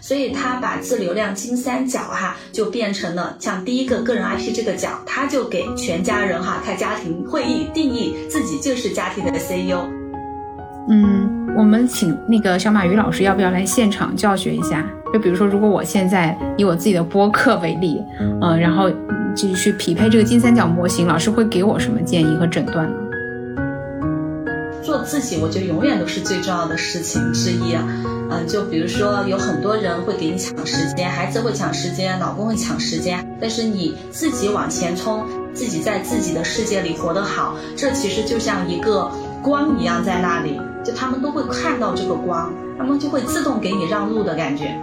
[0.00, 9.84] 所以他把自流量金三角哈就变成了像第一个个人 IP 这个角，他就给全家人哈开家庭会议，定义自己就是家庭的 CEO。
[10.88, 14.84] 嗯，我们请那个小马鱼老师要不要来现场教学一下？
[15.12, 18.90] 就比如说，如果我现在以我自己的播客为例，嗯，然后
[19.36, 22.96] 就去匹配这个金三角模型，老师会给我什么建议和诊断呢？
[24.82, 27.76] 做自己，我觉得永远都是最重要的事情之一。
[28.32, 39.10] 嗯，就比如说，有很多人会给你抢时间，孩子会抢时间，老公会抢时间，但是你自己往前冲，自己在自己的世界里活得好，这其实就像一个
[39.42, 44.74] 光一样在那里，就他们都会看到这个光，他们就会自动给你让路的感觉。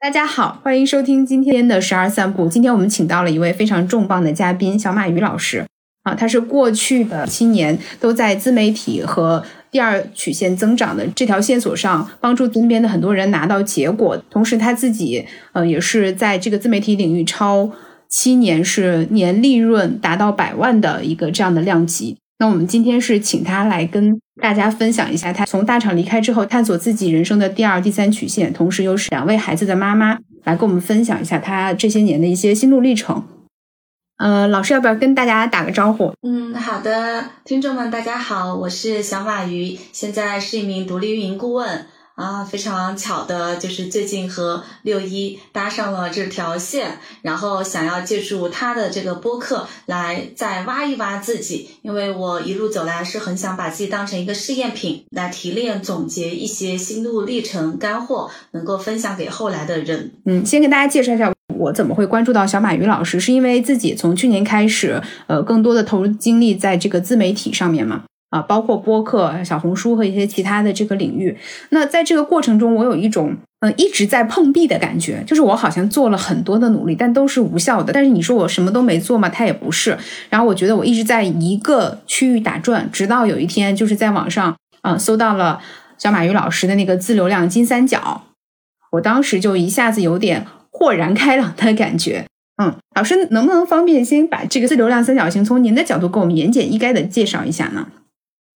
[0.00, 2.48] 大家好，欢迎收听今天的十二散步。
[2.48, 5.64] 今天我们请到了一位非常重磅的嘉宾，小马鱼老师。
[6.04, 17.70] 啊，他是过去的七年都在自媒体和第二曲线增长的这条线索上帮助身边的很多人拿到结果，同时他自己呃也是在这个自媒体领域超
[18.08, 22.16] 七年是年利润达到百万的一个这样的量级。
[22.38, 33.22] 那我们今天是请他来跟大家分享一下他从大厂离开之后探索自己人生的第二、第三曲线，同时又是两位孩子的妈妈，来跟我们分享一下他这些年的一些心路历程。
[34.18, 36.12] 呃，老师要不要跟大家打个招呼？
[36.22, 42.42] 嗯，好的，听众们大家好，我是小马鱼，现在是一名独立运营顾问啊。
[42.42, 60.14] 非常巧的就是最近和六一搭上了这条线，然后想要借助他的这个播客来再挖一挖自己，因为我一路走来是很想把自己当成一个试验品来提炼、总结一些心路历程干货，能够分享给后来的人。
[60.24, 61.32] 嗯，先给大家介绍一下。
[61.58, 63.18] 我怎么会关注到小马鱼老师？
[63.18, 71.36] 是因为自己从去年开始，呃，更多的投入精力在这个自媒体上面嘛，啊，包括播客、小红书和一些其他的这个领域。
[71.70, 77.92] 那在这个过程中，我有一种嗯一直在碰壁的感觉，就是我好像做了很多的努力，但都是无效的。
[77.92, 79.98] 但是你说我什么都没做嘛，它也不是。
[80.30, 85.60] 然后我觉得我一直在一个区域打转，直到有一天就是在网上嗯搜到了
[85.98, 88.22] 小马鱼老师的那个自流量金三角，
[88.92, 90.46] 我当时就一下子有点。
[90.78, 92.24] 豁然开朗的感觉，
[92.62, 97.88] 嗯，老师能不能方便先把这个自流量三角形从您的角度给我们言简意赅的介绍一下呢？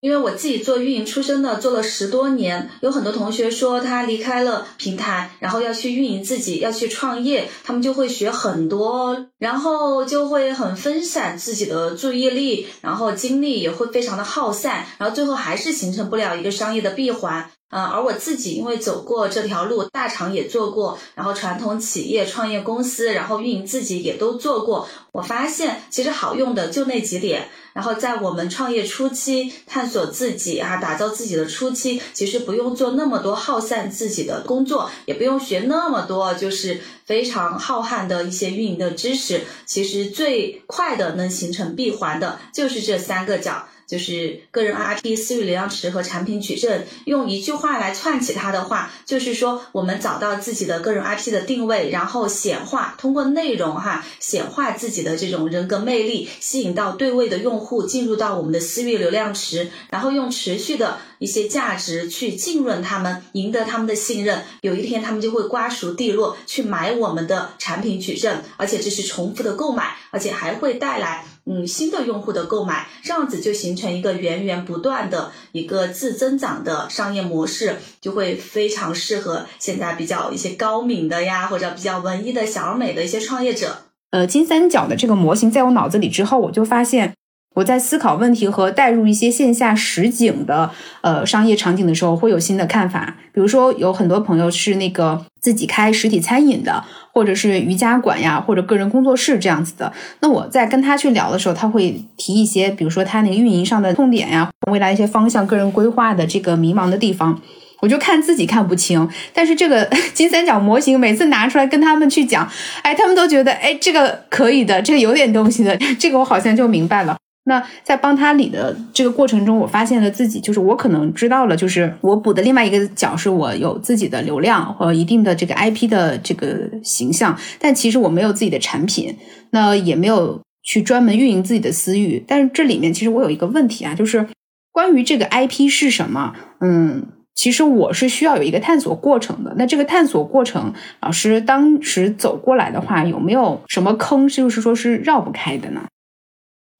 [0.01, 17.51] 因为我自己做运营出身的，做了十多年，有很多同学说他离开了平台，然后要去运营自己，要去创业，他们就会学很多，然后就会很分散自己的注意力，然后精力也会非常的耗散，然后最后还是形成不了一个商业的闭环。
[17.73, 24.87] 嗯，而我自己因为走过这条路，大厂也做过，然后传统企业、创业公司，然后运营自己也都做过。
[25.13, 27.49] 我发现其实好用的就那几点。
[27.73, 39.41] 然后在我们创业初期，探索自己啊，打造自己的初期，其实不用做那么多耗散自己的工作，也不用学那么多就是非常浩瀚的一些运营的知识。
[39.65, 43.67] 其实最快的能形成闭环的就是这三个角。
[43.87, 71.25] 就是个人 IP、私域流量池和产品矩阵，用一句话来串起它的话，就是说我们找到自己的个人 IP 的定位，然后显化，通过内容哈显化自己的这种人格魅力，吸引到对位的用户进入到我们的私域流量池，然后用持续的一些价值去浸润他们，赢得他们的信任，有一天他们就会瓜熟蒂落去买我们的产品矩阵，而且这是重复的购买，而且还会带来。
[71.45, 83.79] 嗯，新的用户的购买，这样子就形成一个源源不断的一个自增长的商业模式，就会非常适合现在比较一些高敏的呀，或者比较文艺的小而美的一些创业者。
[84.11, 87.15] 呃，金三角的这个模型在我脑子里之后，我就发现。
[87.55, 90.71] 我在思考问题和带入一些线下实景的
[91.03, 93.17] 呃商业场景的时候，会有新的看法。
[93.33, 96.83] 比如说，有很多朋友是那个自己开实体餐饮的，
[97.13, 99.93] 或者是瑜伽馆呀，或者个人工作室这样子的。
[100.21, 107.41] 那我在跟他去聊的时候，他会提一些，比如说他那个运营上的痛点呀，未来一些方向、个人规划的这个迷茫的地方，
[107.81, 109.09] 我就看自己看不清。
[109.35, 109.85] 但是这个
[110.15, 112.49] 金三角模型每次拿出来跟他们去讲，
[112.83, 117.17] 哎，他们都觉得哎这个可以的，这个有点东西的，这个我好像就明白了。
[117.45, 129.17] 那在帮他理的这个过程中，我发现了自己，就是我可能知道了，就是我补的另外一个角是我有自己的流量和一定的这个 IP 的这个形象，但其实我没有自己的产品，
[129.51, 132.23] 那也没有去专门运营自己的私域。
[132.29, 134.25] 但是这里面其实我有一个问题啊，就是
[134.71, 137.05] 关于这个 IP 是什么，嗯，
[137.35, 139.53] 其实我是需要有一个探索过程的。
[139.59, 145.83] 那这个探索过程，老师当时走过来的话，有没有什么坑，就是说是绕不开的呢？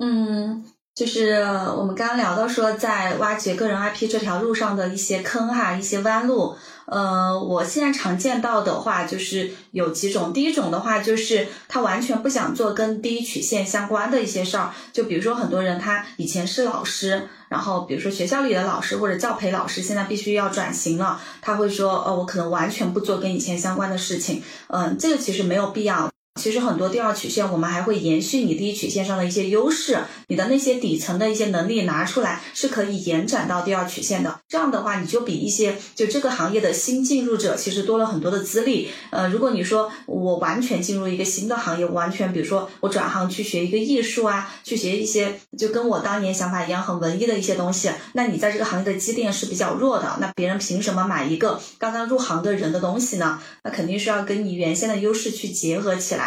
[0.05, 0.65] 嗯，
[0.97, 1.35] 就是
[1.77, 6.57] 我们刚刚聊到说，在挖掘个人 IP 这条路上的一些坑哈，一些弯路。
[6.87, 10.33] 呃，我现在常见到的话就是有几种。
[10.33, 24.43] 第一种的话就是他完全不想做跟第一曲线相关的一些事儿，就比如说很多人他以前是老师，然后比如说学校里的老师或者教培老师，现在必须要转型了，他会说，呃，我可能完全不做跟以前相关的事情。
[24.67, 26.11] 嗯，这个其实没有必要。
[26.41, 29.99] 其实很多第二曲线，我们还会延续你第一曲线上的一些优势，
[30.29, 34.41] 你的那些底层的一些能力拿出来，是可以延展到第二曲线的。
[34.49, 38.89] 这样的话，你就比一些就这个行业的新进入者，其实多了很多的资历。
[39.11, 50.17] 呃，如果你说我完全进入一个新的行业，完全比如说我转行去学一个艺术啊，去学一些就跟我当年想法一样很文艺的一些东西，那你在这个行业的积淀是比较弱的。
[50.19, 53.39] 那别人凭什么买一个刚刚入行的人的东西呢？
[53.63, 56.22] 那肯定是要跟你原先的优势去结合起来。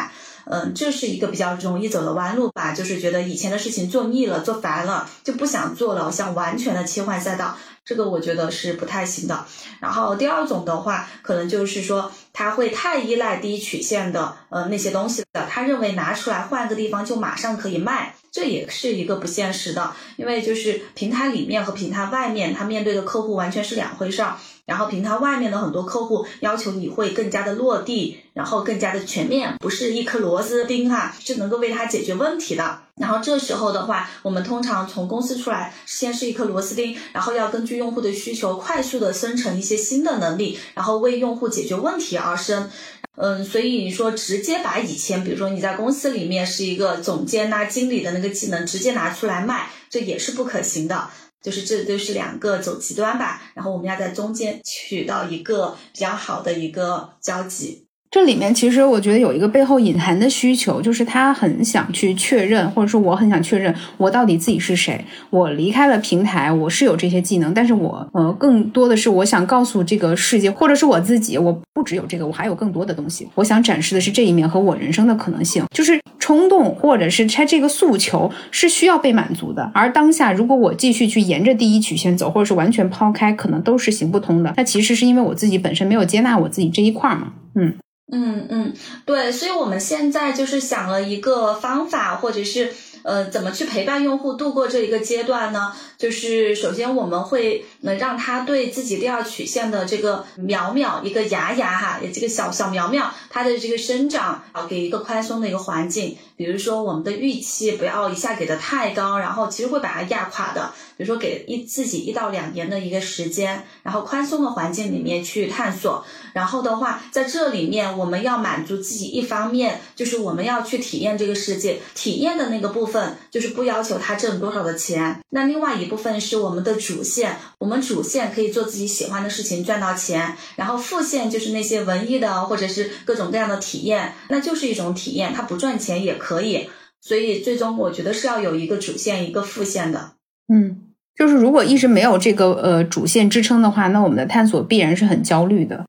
[0.47, 9.43] 嗯，这是一个比较容易走的弯路吧，就是觉得以前的事情做腻了、做烦了，就不想做了，想完全的切换赛道，这个我觉得是不太行的。
[9.79, 24.37] 然后第二种的话，可能就是说他会太依赖第一曲线的呃那些东西的，他认为拿出来换个地方就马上可以卖，这也是一个不现实的，因为就是平台里面和平台外面，他面对的客户完全是两回事儿。
[24.65, 32.79] 然后平台外面的很多客户要求你会更加的落地，然后更加的全面，不是一颗螺丝钉哈，是能够为他解决问题的。
[32.95, 42.69] 然后这时候的话，我们通常从公司出来，先是一颗螺丝钉，然后要根据用户的需求，快速的生成一些新的能力，然后为用户解决问题而生。
[43.17, 51.09] 嗯，所以你说直接把以前，比如说你在公司里面是一个总监呐、经理的那个技能直接拿出来卖，这也是不可行的。
[51.45, 57.84] 就是这都是两个走极端吧，然后我们要在中间取到一个比较好的一个交集。
[58.15, 65.03] 这里面其实我觉得有一个背后隐含的需求，就是他很想去确认，或者说我很想确认我到底自己是谁。
[65.29, 73.27] 我离开了平台，我是有这些技能，但是我呃更多的是我想告诉这个世界，或者是我自己，我不只有这个，我还有更多的东西。
[73.35, 75.65] 我想展示的是这一面和我人生的可能性。
[75.71, 79.69] 就是冲动或者是他这个诉求是需要被满足的。
[79.73, 84.53] 而当下如果我继续去沿着第一曲线走，或者是完全抛开，可能都是行不通的。
[84.55, 87.73] 那其实是因为我自己本身没有接纳我自己这一块嘛，嗯。
[88.11, 88.73] 嗯嗯，
[89.05, 92.71] 对，所以我们现在就是想了一个方法，或者是
[93.01, 95.73] 呃，怎么去陪伴用户度过这一个阶段呢？
[95.97, 106.15] 就是首先我们会能让他对自己第二曲线的这个苗苗一个芽芽哈，这个小小苗苗，它的这个生长啊，给一个宽松的一个环境。
[106.37, 110.71] 比如说我们的预期不要一下给的太高，然后其实会把它压垮的。
[110.97, 116.05] 比如说给一自己一到两年的一个时间，然后宽松的环境里面去探索。
[116.33, 125.19] 然后的话，在这里面我们要满足自己一方面，就是我们要去体验这个世界，体验的那个部分就是不要求他挣多少的钱。
[125.29, 136.69] 那另外一部分是我们的主线，我们主线可以做自己喜欢的事情赚到钱，然后副线就是那些文艺的或者是各种各样的体验，那就是一种体验，它不赚钱也可以。
[137.01, 140.13] 所以最终我觉得是要有一个主线一个副线的。
[140.51, 140.84] 嗯，
[141.17, 145.85] 就是如果一直没有这个呃主线支撑的话，那我们的探索必然是很焦虑的。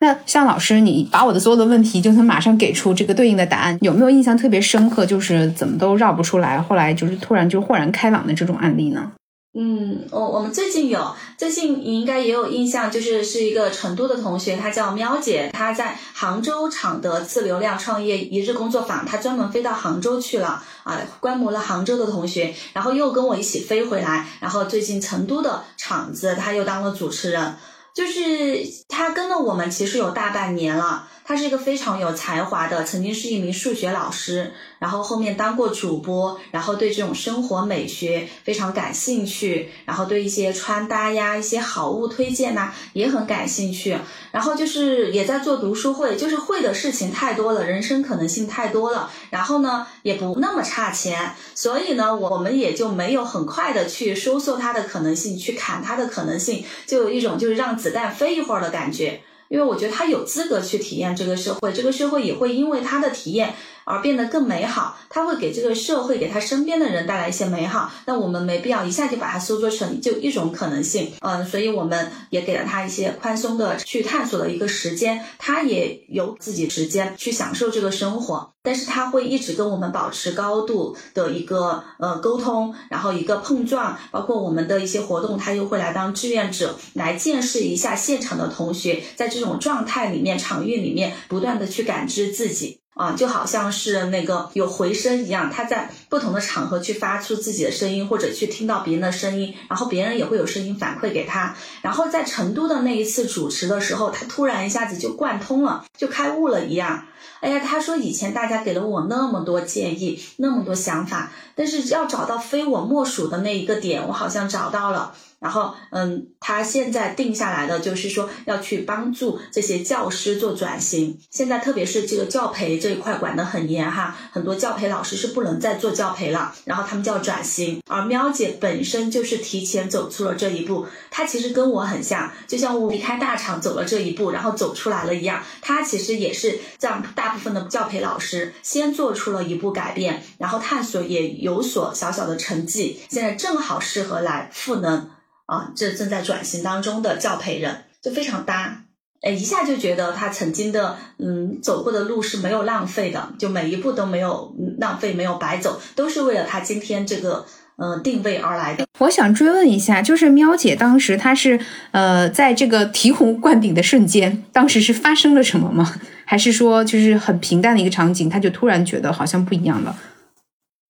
[0.00, 9.12] 那像老师，你把我的所有的问题就能马上给出这个对应的答案，有没有印象特别深刻，就是怎么都绕不出来，后来就是突然就豁然开朗的这种案例呢？
[9.52, 27.56] 嗯，我我们最近有，最近你应该也有印象，就是是一个成都的同学，她叫喵姐，她在杭州场的自流量创业一日工作坊，她专门飞到杭州去了啊，观摩了杭州的同学，然后又跟我一起飞回来，然后最近成都的场子她又当了主持人。
[27.92, 43.96] 就是他跟了我们其实有大半年了，他是一个非常有才华的，曾经是一名数学老师，然后后面当过主播，然后对这种生活美学非常感兴趣，然后对一些穿搭呀、一些好物推荐呐也很感兴趣，
[44.30, 57.70] 然后就是也在做读书会，就是会的事情太多了，人生可能性太多了，然后呢也不那么差钱，所以呢我们也就没有很快的去收缩他的可能性，去砍他的可能性，就有一种就是让。
[57.80, 63.52] 子弹飞一会儿的感觉，因为我觉得他有资格去体验这个社会，这个社会也会因为他的体验
[63.90, 64.96] 而变得更美好。
[65.08, 67.92] 他会给这个社会，给他身边的人带来一些美好。
[68.06, 78.52] 那我们没必要一下就把它收缩成就一种可能性，嗯，所以我们也给了他一些宽松的去探索的一个时间，他也有自己时间去享受这个生活。
[78.62, 92.79] 但是他会一直跟我们保持高度的一个呃沟通，然后一个碰撞，包括我们的一些活动，他又会来当志愿者，来见识一下现场的同学在这种状态里面、场域里面不断的去感知自己。
[92.94, 101.56] 啊，就好像是那个有回声一样，他在不同的场合去发出自己的声音，或者去听到别人的声音，然后别人也会有声音反馈给他。
[101.82, 107.06] 然后在成都的那一次主持的时候，他突然一下子就贯通了，就开悟了一样。
[107.40, 115.14] 哎呀，他说以前大家给了我那么多建议，那么多想法，但是要找到非我莫属的那一个点，我好像找到了。
[115.40, 121.18] 然后，嗯，他现在定下来的就是说要去帮助这些教师做转型。
[121.30, 127.80] 现在特别是这个教培这一块管得很严哈，很多教培老师是不能再做教培了，然后他们就要转型。
[127.88, 135.42] 而喵姐本身就是提前走出了这一步，她其实跟我很像，就像我离开大厂走了这一步，然后走出来了一样。
[135.62, 145.08] 她其实也是让大部分的教培老师先做出了一步改变，然后探索也有所小小的成绩，现在正好适合来赋能。
[145.50, 148.84] 啊，这正在转型当中的教培人就非常搭，
[149.20, 157.44] 哎，一下就觉得他曾经的嗯走过的路是没有浪费的，就每一步都没有浪费，没有白走，都是为了他今天这个
[157.78, 158.86] 嗯定位而来的。
[159.00, 161.58] 我想追问一下，就是喵姐当时她是
[161.90, 166.00] 呃在这个醍醐灌顶的瞬间，当时是发生了什么吗？
[166.24, 169.96] 还是说就是很平淡的一个场景，她就突然觉得好像不一样了？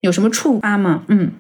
[0.03, 1.05] 有什么触发吗？
[1.09, 1.33] 嗯。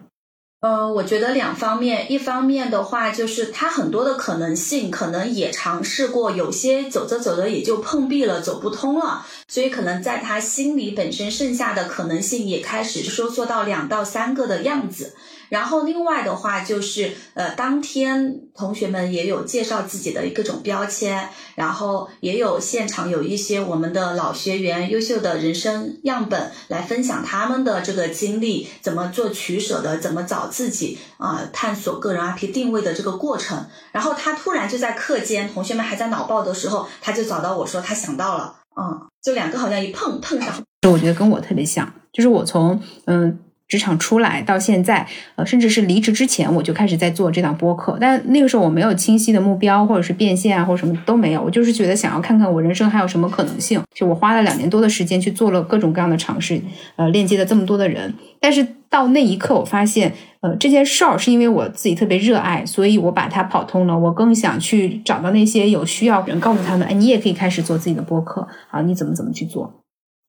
[0.60, 15.14] 呃，我觉得两方面，一方面的话就是他很多的可能性，可能也尝试过，有些走着走着也就碰壁了，走不通了，所以可能在他心里本身剩下的可能性也开始收缩到两到三个的样子。
[15.50, 33.66] 然后另外的话就是，呃，当天同学们也有介绍自己的各种标签，然后也有现场有一些我们的老学员优秀的人生样本来分享他们的这个经历，怎么做取舍的，怎么找自己啊，探索个人 IP 定位的这个过程。
[33.92, 40.54] 然后他突然就在课间，同学们还在脑爆的时候，他就找到我说他想到了，嗯，就两个好像一碰碰上，
[40.88, 43.40] 我觉得跟我特别像，就是我从嗯。
[43.70, 47.96] 职场出来到现在，呃，甚至是离职之前，我就开始在做这档播客。
[48.00, 51.40] 但那个时候我没有清晰的目标，或者是变现啊，或者什么都没有。
[51.40, 53.80] 我就是觉得想要看看我人生还有什么可能性。
[53.94, 56.60] 就我花了两年多的时间去做了各种各样的尝试，
[56.96, 58.12] 呃，链接了这么多的人。
[58.40, 63.96] 但是到那一刻，我发现，呃，这件事儿是因为我自己特别热爱，所以我把它跑通了。
[63.96, 69.79] 我更想去找到那些有需要人，告诉他们，哎，你也可以开始做自己的播客啊，你怎么怎么去做。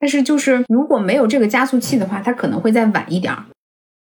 [0.02, 3.46] 但是，就是如果没有这个加速器的话，它可能会再晚一点儿。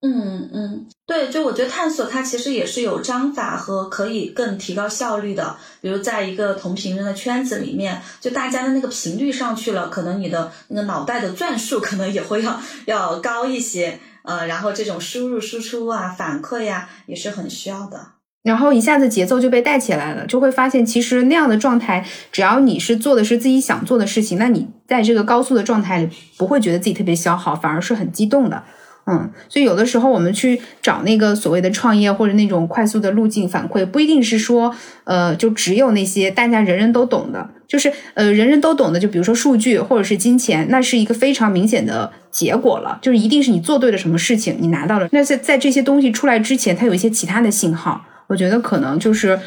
[0.02, 5.56] 嗯嗯，对，就我觉得探索它其实也是有章法和可以更提高效率的。
[5.82, 14.00] 比如在一个同频人的圈子里面，就大家的那个频率上去了，可能你的那个脑袋的转速可能也会要要高一些。
[14.24, 18.15] 呃，然后这种输入输出啊、反馈呀，也是很需要的。
[18.46, 28.62] 然后一下子节奏就被带起来了，就会发现其实那样的状态，只要你是做的是自己想做的事情，那你在这个高速的状态里，不会觉得自己特别消耗，反而是很激动的。
[29.08, 34.76] 嗯，所以有的时候我们去找那个所谓的创业或者那种快速的路径反馈，不一定是说，
[35.06, 45.10] 呃，就只有那些大家人人都懂的，就是呃人人都懂的，就比如说数据或者是金钱，那是一个非常明显的结果了，就是一定是你做对了什么事情，你拿到了。
[45.12, 48.06] 那在在这些东西出来之前，它有一些其他的信号。
[48.28, 49.40] 我觉得可能就是，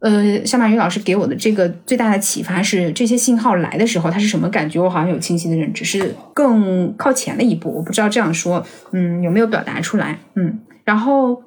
[0.00, 4.80] 呃，小马云老师给我的这个最大的启发是，这些信号来的时候，它是什么感觉？
[4.80, 7.72] 我好像有清晰的认知，是更靠前的一步。
[7.72, 10.18] 我不知道这样说，嗯，有没有表达出来？
[10.34, 11.42] 嗯，然后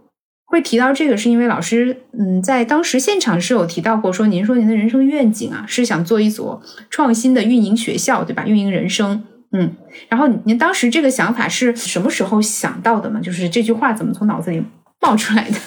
[0.46, 8.46] 会提到这个，是因为老师，嗯，在当时现场是有提到过，说您说您的人生愿景啊，是想做一所创新的运营学校，对吧？
[8.46, 9.76] 运营人生，嗯，
[10.10, 13.20] 然后您当时这个想法是什么时候想到的吗？
[13.22, 14.64] 就是这句话怎么从脑子里
[15.00, 15.58] 冒出来的？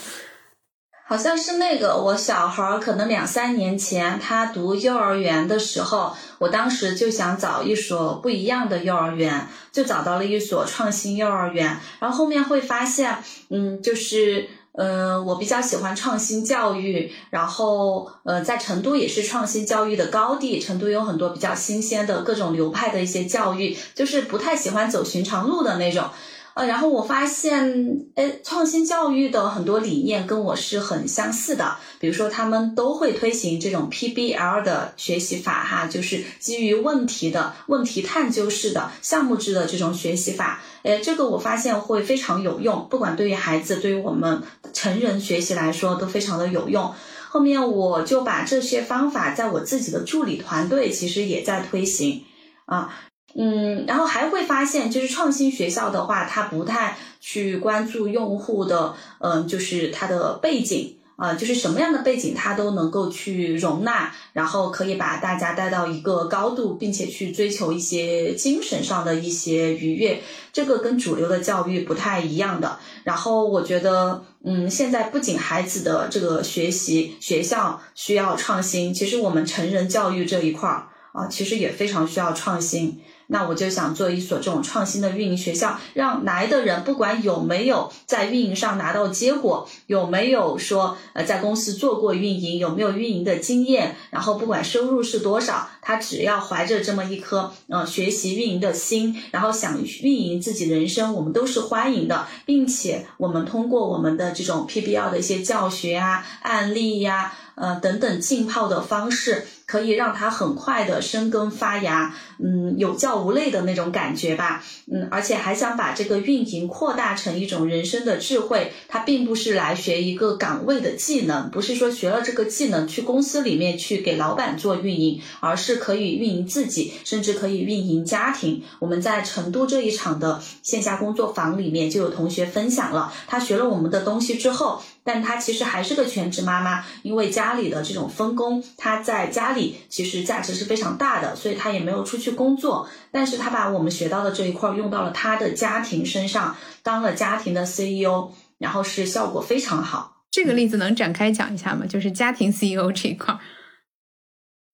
[1.13, 11.79] 好像是那个我小孩儿，可能两三年前他读幼儿园的时候，我当时就想找一所不一样的幼儿园，就找到了一所创新幼儿园。
[12.01, 13.19] 然后后面会发现，
[13.51, 26.09] 嗯，就是呃，我比较喜欢创新教育，然后呃，在成都也是创新教育的高地，成都有很多比较新鲜的各种流派的一些教育，就是不太喜欢走寻常路的那种。
[26.55, 31.77] 呃，然后我发现，哎，创新教育的很多理念跟我是很相似的。
[31.99, 40.61] 比如说，他们都会推行这种 PBL 的学习法，哈，就是基于问题的问题探究式的项目制的这种学习法。
[40.83, 44.43] 哎，这个我发现会非常有用，不管对于孩子，对于我们
[44.75, 46.93] 成人学习来说都非常的有用。
[47.31, 52.25] 后面我就把这些方法在我自己的助理团队其实也在推行
[52.67, 52.95] 啊。
[53.35, 60.97] 嗯，然后还会发现，就是创新学校的话，它不太去关注用户的，嗯，就是它的背景。
[61.15, 70.21] 啊，就是什么样的背景它都能够去容纳，然后可以把大家带到一个高度，并且去追求一些精神上的一些愉悦，
[70.53, 72.79] 这个跟主流的教育不太一样的。
[73.05, 83.01] 然后我觉得，嗯，现在不仅孩子的这个学习学校需要创新，其实我们成人教育这一块儿啊，其实也非常需要创新。
[83.33, 107.35] 那我就想做一所这种创新的运营学校，让来的人不管有没有在运营上拿到结果，有没有说呃在公司做过运营，有没有运营的经验，然后不管收入是多少，他只要怀着这么一颗嗯学习运营的心，然后想运营自己人生，我们都是欢迎的，并且我们通过我们的这种 PBL 的一些教学啊、案例呀。
[107.55, 128.63] 呃，等等浸泡的方式，可以让它很快的生根发芽，嗯，有教无类的那种感觉吧，嗯，而且还想把这个运营扩大成一种人生的智慧，它并不是来学一个岗位的技能，不是说学了这个技能去公司里面去给老板做运营，而是是可以运营自己，甚至可以运营家庭。
[128.79, 134.83] 我们在成都这一场的线下工作坊里面就有同学分享了，他学了我们的东西之后。
[135.05, 142.89] 但他其实还是个全职妈妈，因为家里的这种分工，他在家里其实价值是非常大的，所以他也没有出去工作。
[143.11, 150.23] 但是他把我们学到的这一块用到了他的家庭身上，当了家庭的 CEO，然后是效果非常好。
[150.31, 151.85] 这个例子能展开讲一下吗？
[151.85, 153.37] 就是家庭 CEO 这一块。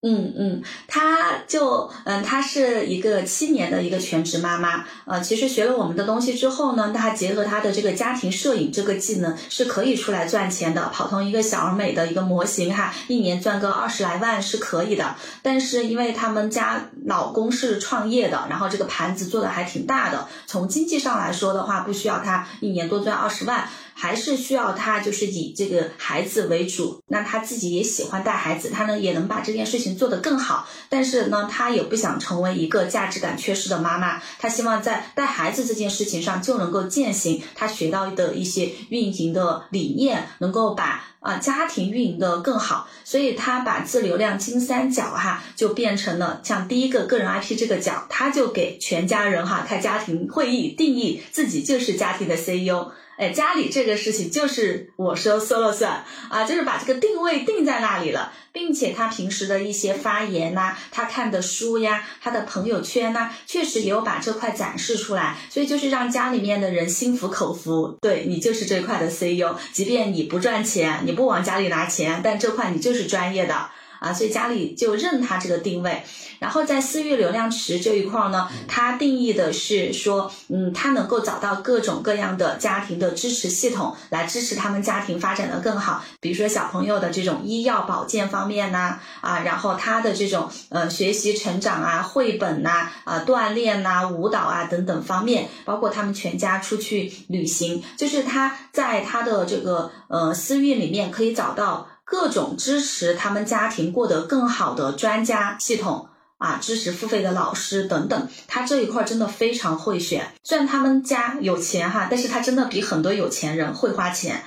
[0.01, 15.15] 嗯嗯，她就嗯，她是一个七年的一个全职妈妈，呃，其实学了我们的东西之后呢，她结合她的这个家庭摄影这个技能，是可以出来赚钱的，跑通一个小而美的一个模型哈，一年赚个二十来万是可以的。
[15.43, 23.67] 但是因为他们家老公是创业的，然后这个盘子做的还挺大的，从经济上来说的话，不需要他一年多赚二十万。
[24.01, 30.65] 还是需要他就是以这个孩子为主，那他自己也喜欢带孩子，他呢也能把这件事情做得更好。
[30.87, 42.87] 但是呢，他也不想成为一个价值感缺失的妈妈，他希望在带孩子这件事情上就能够践行他学到的一些运营的理念，能够把啊家庭运营的更好。
[43.03, 52.91] 所以他把自流量金三角哈就变成了像第一个个人 IP 这个角，他就给全家人哈开家庭会议，定义自己就是家庭的 CEO。
[53.19, 73.69] 哎，家里这个事情就是我说说了算啊，就是把这个定位定在那里了，并且他平时的一些发言呐，他看的书呀，他的朋友圈呐，确实也有把这块展示出来，所以就是让家里面的人心服口服，对你就是这块的 CEO，即便你不赚钱，你不往家里拿钱，但这块你就是专业的。
[73.99, 76.03] 啊，所以家里就认他这个定位，
[76.39, 86.03] 然后在私域流量池这一块呢，它定义的是说，嗯，它能够找到各种各样的家庭的支持系统，来支持他们家庭发展的更好。
[86.21, 101.87] 比如说小朋友的这种医药保健方面呐，啊，然后他的这种呃学习成长啊，绘本呐，啊，锻炼呐，舞蹈啊等等方面，包括他们全家出去旅行，就是他在他的这个呃私域里面可以找到。
[102.09, 110.31] 各种支持他们家庭过得更好的专家系统啊，支持付费的老师等等，他这一块真的非常会选。
[110.43, 114.43] 虽然他们家有钱哈，但是他真的比很多有钱人会花钱。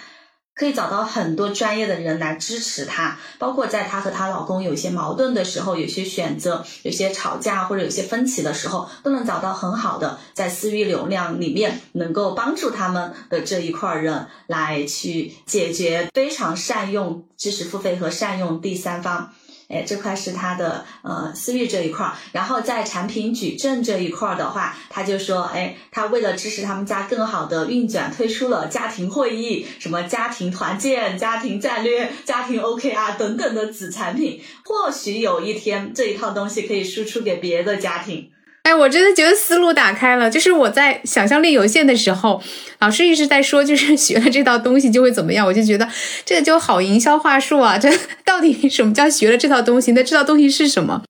[0.55, 19.33] 可以找到很多专业的人来支持她，包括在她和她老公有些矛盾的时候，有些选择，有些吵架或者有些分歧的时候，都能找到很好的在私域流量里面能够帮助他们的这一块人来去解决，非常善用知识付费和善用第三方。
[19.73, 38.31] 哎，这块是他的呃私域这一块儿，然后在产品矩阵这一块儿的话，他就说，哎，他为了支持他们家更好的运转，推出了家庭会议、什么家庭团建、家庭战略、家庭 OKR 等等的子产品，或许有一天这一套东西可以输出给别的家庭。
[38.63, 40.31] 哎，我真的觉得思路打开了。
[40.31, 42.41] 就是我在想象力有限的时候，
[42.79, 45.89] 老师一直在说，就是学了这套东西就会怎么样，我就觉得
[46.25, 47.77] 这个就好营销话术啊。
[47.77, 47.91] 这
[48.25, 49.91] 到底什么叫学了这套东西？
[49.93, 51.03] 那这套东西是什么？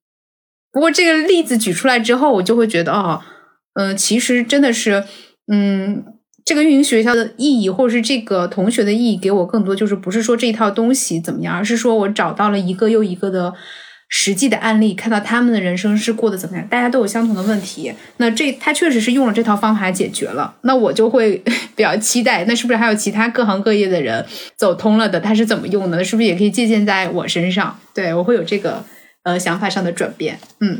[0.71, 3.21] 不过这个例子举出来之后，我就会觉得，哦，
[3.75, 5.03] 嗯，其实真的是，
[5.51, 6.03] 嗯，
[6.43, 13.53] 这个运营学校的意义，或者是这个同学的意义，给我更多就是不是说这一套东西怎么样，而是说我找到了一个又一个的。
[14.15, 21.35] 实际的案例，看到他们的人生是过得怎么样，大家都有相同的问题，那这他确实是用了这套方法解决了，那我就会
[21.75, 24.23] 比较期待，那是不是还有其他各行各业的人
[24.55, 26.03] 走通了的，他是怎么用的？
[26.03, 27.75] 是不是也可以借鉴在我身上？
[27.91, 28.85] 对我会有这个
[29.23, 30.77] 呃想法上的转变，嗯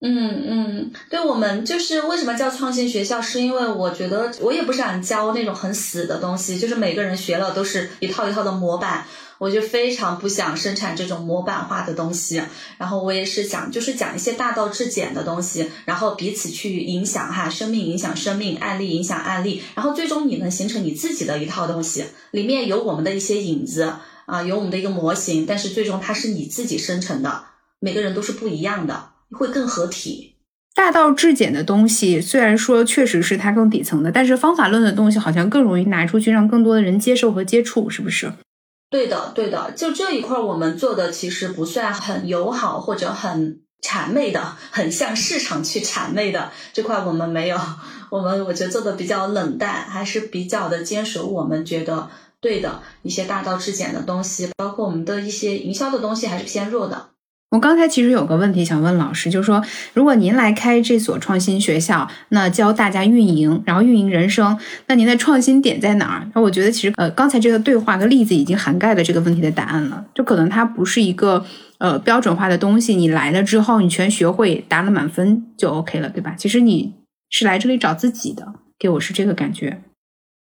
[0.00, 9.04] 嗯嗯，对我们就是为什么叫创新学校，是因为我觉得我也不想教那种很死的东西，就是每个人学了都是一套一套的模板。
[9.38, 12.42] 我就非常不想生产这种模板化的东西。
[12.76, 23.92] 然后我也是想，就是讲一些大道至简的东西，然后彼此去影响哈，生命影响生命，案例影响案例，然后最终你能形成你自己的一套东西，里面有我们的一些影子
[24.26, 27.44] 啊，有我们的一个模型，但是最终它是你自己生成的，
[27.78, 30.36] 每个人都是不一样的，会更合体。
[30.74, 38.32] 大道至简的东西，虽然说确实是它更底层的，但是方法论的东西好像更容易拿出去，让更多的人接受和接触，是不是？
[38.88, 39.72] 对的，对的。
[39.72, 47.58] 就这一块，我们做的其实不算很友好或者很谄媚的，很向市场去谄媚的这块，我们没有。
[48.10, 52.08] 我们我觉得做的比较冷淡，还是比较的坚守我们觉得
[52.40, 57.08] 对的一些大道至简的东西，包括我们的一些营销的东西还是偏弱的。
[57.50, 66.30] 我刚才其实有个问题想问老师，就是说，如果您来开这所创新学校，那教大家运营，然后运营人生，那您的创新点在哪儿？
[66.34, 70.04] 那我觉得其实呃，刚才这个对话的例子已经涵盖了这个问题的答案了。
[70.14, 71.42] 就可能它不是一个
[71.78, 76.34] 呃标准化的东西，你来了之后你全学会，答了满分就 OK 了，对吧？
[76.36, 76.92] 其实你
[77.30, 78.46] 是来这里找自己的，
[78.78, 79.80] 给我是这个感觉。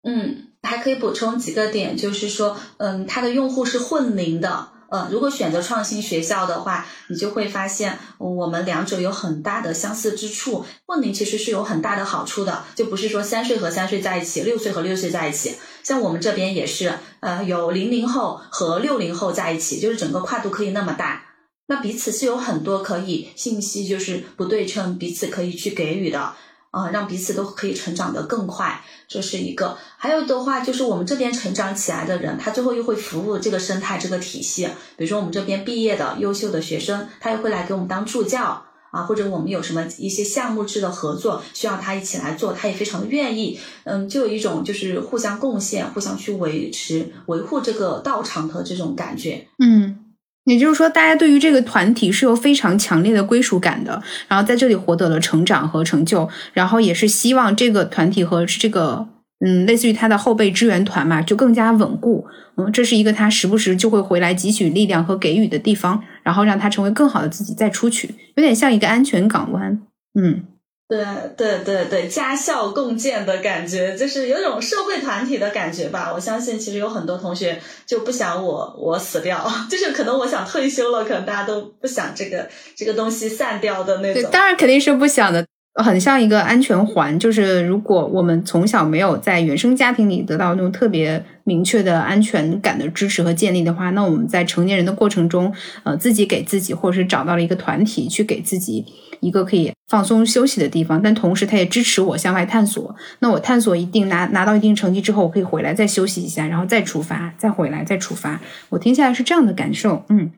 [0.03, 4.70] 嗯，还可以补充几个点，就是说，嗯，它的用户是混龄的。
[4.91, 10.65] 呃，如果选择创新学校的话，你就会发现我们两者有很大的相似之处。
[10.85, 15.55] 混龄其实是有很大的好处的，就不是说三岁和三岁在一起，六岁和六岁在一起。
[15.81, 21.23] 像我们这边也是，呃，有零零后和六零后在一起，就是整个跨度可以那么大。
[21.67, 26.33] 那彼此是有很多可以信息就是不对称，彼此可以去给予的。
[26.71, 29.77] 啊，让彼此都可以成长得更快，这是一个。
[29.97, 34.65] 还有的话，就是我们这边成长起来的人，他最后又会服务这个生态、这个体系。
[34.95, 43.59] 比如说，我们这边毕业的优秀的学生，他又会来给我们当助教啊，或者我们有什么一些项目制的合作，需要他一起来做，他也非常愿意。
[43.83, 49.47] 嗯，就有一种就是互相贡献、互相去维持、维护这个道场的这种感觉。
[49.59, 50.00] 嗯。
[50.45, 59.07] 也就是说，大家对于这个团体是有非常强烈的归属感的，然后在这里获得了成长和成就，然后也是希望这个团体和这个
[59.45, 62.25] 嗯，类似于他的后备支援团嘛，就更加稳固。
[62.57, 69.79] 嗯，这是一个他时不时就会回来汲取力量和给予的地方，然后让他成为更好的自己再出去，有点像一个安全港湾。
[70.19, 70.43] 嗯。
[70.91, 71.05] 对
[71.37, 76.11] 对对对，家校共建的感觉，就是有种社会团体的感觉吧。
[76.13, 84.29] 我相信，其实有很多同学就不想我我死掉， 就是可能我想退休了，可能大家都不想这个这个东西散掉的那种。
[84.31, 85.47] 当然肯定是不想的。
[85.75, 95.53] 很像一个安全环，就是如果我们从小没有在原生家庭里得到那种特别明确的安全感的支持和建立的话，那我们在成年人的过程中，
[95.83, 98.85] 呃，自己给自己，或者是找到了一个团体去给自己
[99.21, 102.93] 一个可以放松休息的地方，但同时它也支持我向外探索。
[103.19, 108.41] 那我探索一定拿拿到一定成绩之后，我可以回来再休息一下，然后再出发，再回来再出发。
[108.69, 110.31] 我听下来是这样的感受，嗯。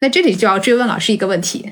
[0.00, 1.70] 那这里就要追问老师一个问题。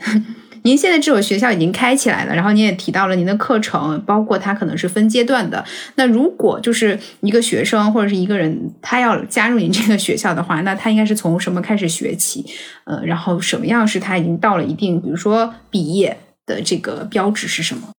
[0.65, 5.65] 您现在这所学校已经开起来了，然后您也提到了您的课程，包括它可能是分阶段的。
[5.97, 12.45] 那如果就是一个学生或者是一个人，他要加入您这个学校的话，那他应该是从什么开始学起？
[12.85, 17.91] 呃，然后什么样是他已经到了一定，比如说毕业的这个标志是什么？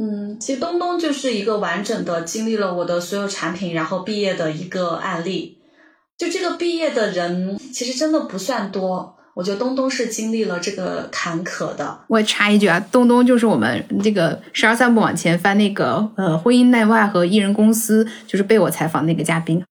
[0.00, 5.58] 嗯，其实东东就是一个完整的经历了我的所有产品，然后毕业的一个案例。
[6.16, 9.16] 就这个毕业的人，其实真的不算多。
[9.34, 12.00] 我觉得东东是经历了这个坎坷的。
[12.08, 19.64] 我插一句啊，东东就是我们这个十二三步往前翻那个呃婚姻内外和艺人公司，就是被我采访那个嘉宾。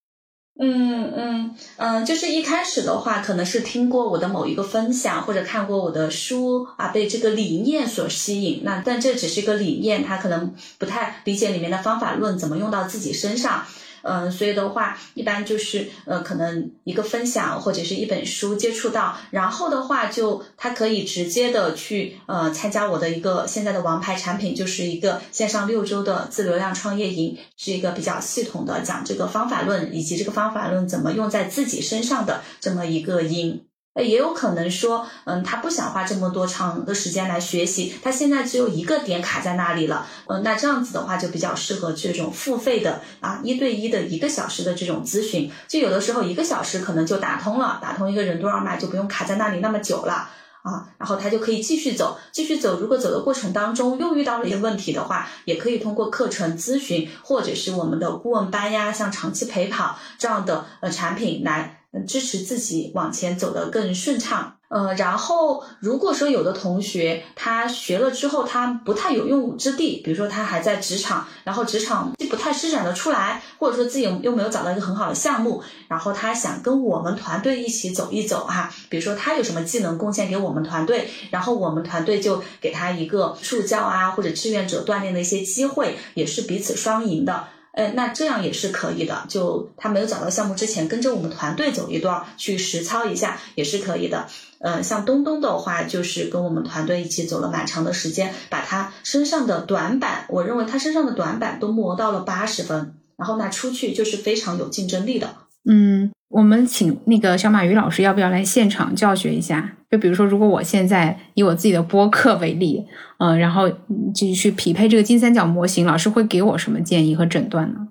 [0.63, 8.62] 嗯嗯嗯，就是一开始的话，可能是听过我的某一个分享，或者看过我的书啊，被这个理念所吸引。
[8.63, 13.63] 那但这只是一个理念，他可能不太理解里面的方法论怎么用到自己身上。
[14.04, 33.66] 嗯，所以的话，一般就是呃，可能一个分享或者是一本书接触到，然后的话就他可以直接的去呃参加我的一个现在的王牌产品，就是一个线上六周的自流量创业营，是一个比较系统的讲这个方法论以及这个方法论怎么用在自己身上的这么一个营。
[33.93, 50.30] 呃也有可能说，嗯，他不想花这么多长的时间来学习，他现在只有一个点卡在那里了，嗯，那这样子的话就比较适合这种付费的啊，一对一的一个小时的这种咨询，就有的时候一个小时可能就打通了，打通一个人多少码就不用卡在那里那么久了
[50.62, 52.80] 啊，然后他就可以继续走，继续走。
[52.80, 61.81] 如果走的过程当中又遇到了一些问题的话，也可以通过课程咨询或者是我们的顾问班呀，像长期陪跑这样的呃产品来。
[61.93, 64.58] 嗯支持自己往前走得更顺畅。
[64.69, 87.43] 呃，然后如果说有的同学他学了之后他不太有用武之地，比如说他还在职场，然后职场既不太施展得出来，或者说自己又没有找到一个很好的项目，然后他想跟我们团队一起走一走哈，比如说他有什么技能贡献给我们团队，然后我们团队就给他一个助教啊或者志愿者锻炼的一些机会，也是彼此双赢的。
[87.73, 89.25] 哎，那这样也是可以的。
[89.27, 94.27] 就他没有找到项目之前，跟着我们团队走一段，去实操一下也是可以的。
[94.60, 105.36] 呃，像东东的话，就是跟我们团队一起走了蛮长的时间，把他身上的短板，我认为他身上的短板都磨到了八十分，然后那出去就是非常有竞争力的。
[105.65, 109.78] 嗯，我们请那个小马鱼老师要不要来现场教学一下？
[109.89, 112.88] 就比如说，如果我现在以我自己的播客为例，
[113.20, 113.70] 嗯，然后
[114.13, 117.88] 继续匹配这个金三角模型，老师会给我什么建议和诊断呢？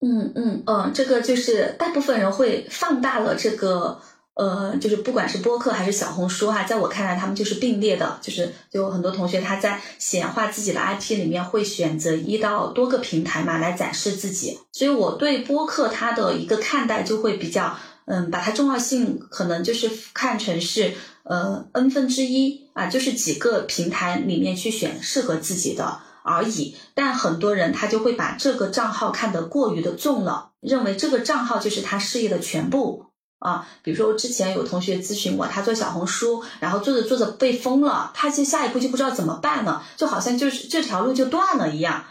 [0.00, 4.00] 嗯嗯嗯，这个就是大部分人会放大了这个。
[4.34, 8.18] 呃，就是不管是播客还是小红书哈，在我看来，他们就是并列的。
[8.20, 14.58] 就是有很多同学他在显化自己的 IP 里面会选择一到多个平台嘛来展示自己。
[14.72, 26.76] 所以我对播客它的一个看待就会比较，嗯，把它重要性可能就是看成是呃 n 分之一啊，就是几个平台里面去选适合自己的而已。
[26.94, 33.06] 但很多人他就会把这个账号看得过于的重了，认为这个账号就是他事业的全部。
[33.38, 42.04] 啊，比如说之前有同学咨询我，他做小红书，然后做着做着被封了，他就下一步就不知道怎么办了，就好像就是这条路就断了一样。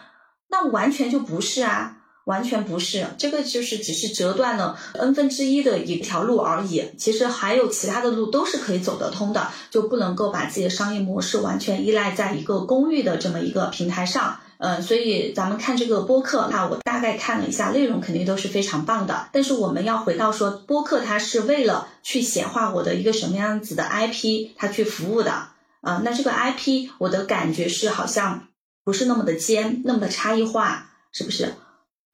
[0.50, 6.92] 那完全就不是啊，完全不是，这个就是只是折断了 n 分之一的一条路而已。
[7.00, 14.40] 其实还有其他的路都是可以走得通的，就不能够把自己的商业模式完全依赖在一个公寓的这么一个平台上。
[14.64, 19.28] 嗯，所以咱们看这个播客，那我大概看了一下，内容肯定都是非常棒的。
[19.34, 25.50] 但是我们要回到说，播客它是为了去显化我的一个什么样子的 IP，它去服务的
[25.82, 26.02] 啊。
[26.06, 28.48] 那这个 IP，我的感觉是好像
[28.86, 31.56] 不是那么的尖，那么的差异化，是不是？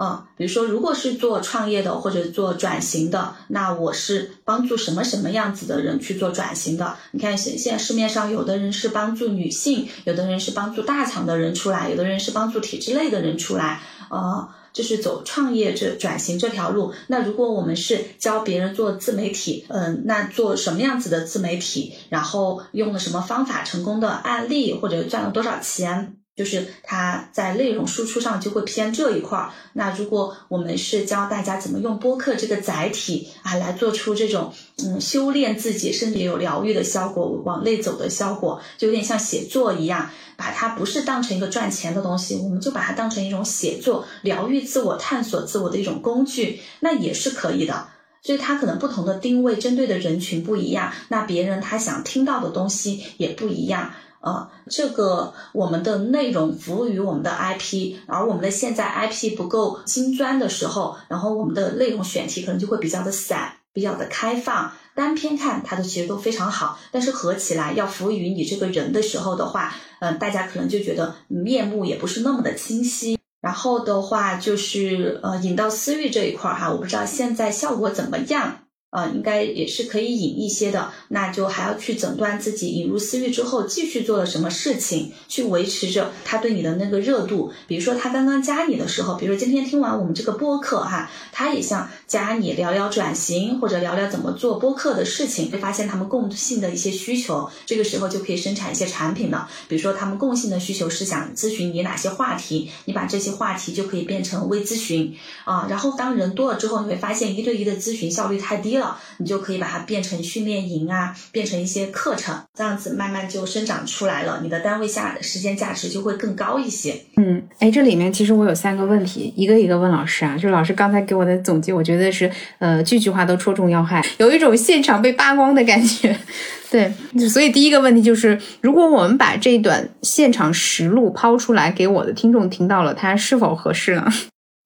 [0.01, 6.95] 嗯，比如说，如果是做创业的或者做转型的，那我是帮助什么什么样子的人去做转型的？
[7.11, 16.93] 你看现现在市面上有的人是帮助女性，有的人是帮助大厂的人出来，有的人是帮助体制内的人出来，呃，就是走创业这转型这条路。
[17.07, 21.93] 那如果我们是教别人做自媒体，嗯，那做什么样子的自媒体？
[22.07, 26.15] 然后用了什么方法成功的案例，或者赚了多少钱？
[26.39, 29.51] 就是它在内容输出上就会偏这一块儿。
[29.73, 47.89] 那如果我们是教大家怎么用播客这个载体啊，来做出这种嗯修炼自己，甚至有疗愈的效果，往内走的效果，就有点像写作一样，把它不是当成一个赚钱的东西，我们就把它当成一种写作、疗愈自我、探索自我的一种工具，那也是可以的。
[48.21, 53.93] 所以它可能不同的定位，针对的人群不一样，那别人他想听到的东西也不一样。
[54.21, 64.73] 呃，这个我们的内容服务于我们的 IP，而我们的现在 IP 不够精专的时候，然后我们的内容选题可能就会比较的散，比较的开放。
[64.95, 73.17] 单篇看它的其实都非常好，但是合起来要服务于你这个人的时候的话，嗯，大家可能就觉得面目也不是那么的清晰。
[73.39, 78.63] 然后的话就是呃，引到私域这一块儿哈，我不知道现在效果怎么样。
[78.91, 87.51] 呃，应该也是可以引一些的，那就还要去诊断自己引入私域之后继续做了什么事情，去维持着他对你的那个热度。
[87.67, 99.47] 比如说他刚刚加你的时候，比如说今天听完我们这个播客哈，他也想加你聊聊转型或者聊聊怎么做播客的事情，会发现他们共性的一些需求，这个时候就可以生产一些产品了。
[99.67, 105.67] 比如说他们共性的需求是想咨询你哪些话题，你把这些话题就可以变成微咨询啊。
[105.69, 108.78] 然后当人多了之后，你会发现一对一的咨询效率太低了。
[109.17, 114.39] 你就可以把它变成训练营啊，变成一些课程，这样子慢慢就生长出来了。
[114.41, 116.95] 你的单位下的时间价值就会更高一些。
[117.17, 120.37] 嗯，哎，这里面其实我有三个问题，一个一个问老师啊。
[120.37, 126.15] 就老师刚才给我的总结，我觉得是呃句句话都戳中要害，有一种现场被扒光的感觉。
[126.71, 126.93] 对，
[127.27, 134.05] 所以第一个问题就是，如果我们把这一段现场实录抛出来给我的听众听到了，它是否合适呢？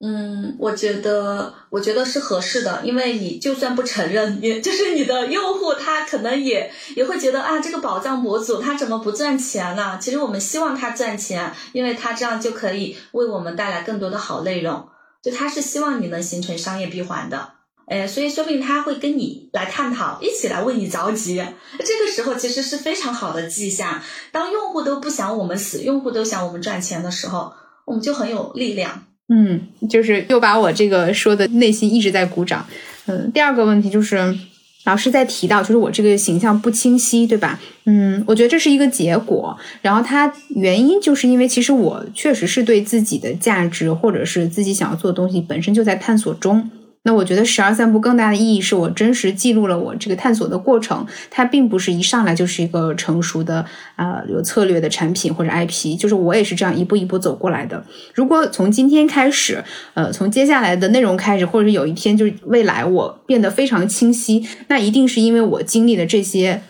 [0.05, 9.97] 嗯，我觉得，我觉得是合适的，因为你就算不承认，也 就是你的用户他可能也也会觉得啊，这个宝藏模组他怎么不赚钱呢？
[10.01, 14.89] 其实我们希望他赚钱，因为他这样就可以为我们带来更多的好内容。
[15.21, 17.53] 就他是希望你能形成商业闭环的，
[17.87, 21.41] 哎，所以说不定他会跟你来探讨，一起来为你着急。
[21.79, 24.01] 这个时候其实是非常好的迹象。
[24.33, 27.53] 当用户都不想我们死，用户都想我们赚钱的时候，
[27.85, 29.05] 我们就很有力量。
[29.33, 32.65] 嗯，就是又把我这个说的内心一直在鼓掌。
[33.07, 34.37] 嗯，第二个问题就是。
[34.85, 37.57] 老师在提到，就是我这个形象不清晰，对吧？
[37.85, 39.57] 嗯，我觉得这是一个结果。
[39.81, 46.69] 然后它原因就是因为，其实我确实是对自己的价值，或者是自己想要做的东西，本身就在探索中。
[47.05, 53.65] 那我觉得十二散步更大的意义是我真实记录了我这个探索的过程，它并不是一上来就是一个成熟的
[53.97, 57.83] 啊有策略的产品或者 IP，就是我也是这样一步一步走过来的。
[58.13, 59.61] 如果从今天开始，
[59.95, 66.61] 呃，从接下来的内容开始，或者是有一天就是未来我变得非常清晰，那一定是因为我经历了这些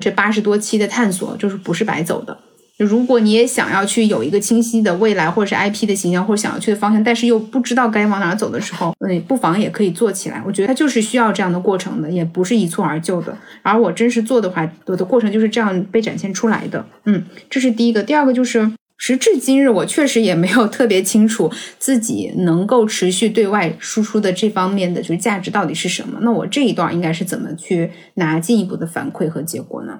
[0.00, 2.38] 这八十多期的探索，就是不是白走的。
[2.82, 10.42] 如果你也想要去有一个清晰的未来，或者是 IP 的形象，或者想要去的方向，但是又不知道该往哪走的时候，嗯，不妨也可以做起来。
[10.46, 13.36] 我觉得它就是需要这样的过程的，也不是一蹴而就的。
[13.62, 16.84] 而我真实做的话，我的过程就是这样被展现出来的。
[17.04, 18.02] 嗯，这是第一个。
[18.02, 26.18] 第二个就是，时至今日，我确实也没有特别清楚自己能够持续对外输出的这方面的就是价值到底是什么。
[26.22, 29.98] 那我这一段应该是怎么去拿进一步的反馈和结果呢？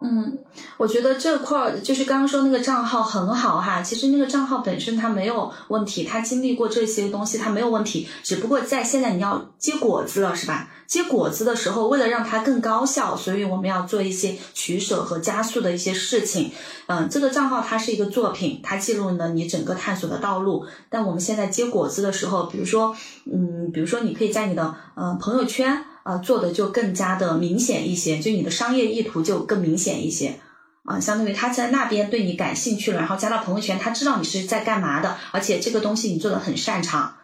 [0.00, 0.38] 嗯，
[0.76, 3.82] 我觉得这块儿就是刚刚说那个账号很好哈。
[3.82, 8.06] 其实那个账号本身它没有问题，它经历过这些东西，它没有问题。
[8.22, 10.70] 只不过在现在你要结果子了，是吧？
[10.86, 16.52] 结果子的时候，为了让它更高效，所以我们要做一些取舍和加速的一些事情。
[16.86, 20.64] 嗯，这个账号它是一个作品，它记录了你整个探索的道路。
[20.88, 22.96] 但我们现在结果子的时候，比如说，
[23.30, 25.84] 嗯，比如说你可以在你的嗯朋友圈。
[26.02, 30.40] 啊，做的就更加的明显一些，就你的商业意图就更明显一些
[30.84, 30.98] 啊。
[31.00, 37.14] 相当于他在那边对你感兴趣了，然后加到朋友圈，他知道你是在干嘛的，而且这个东西你做的很擅长。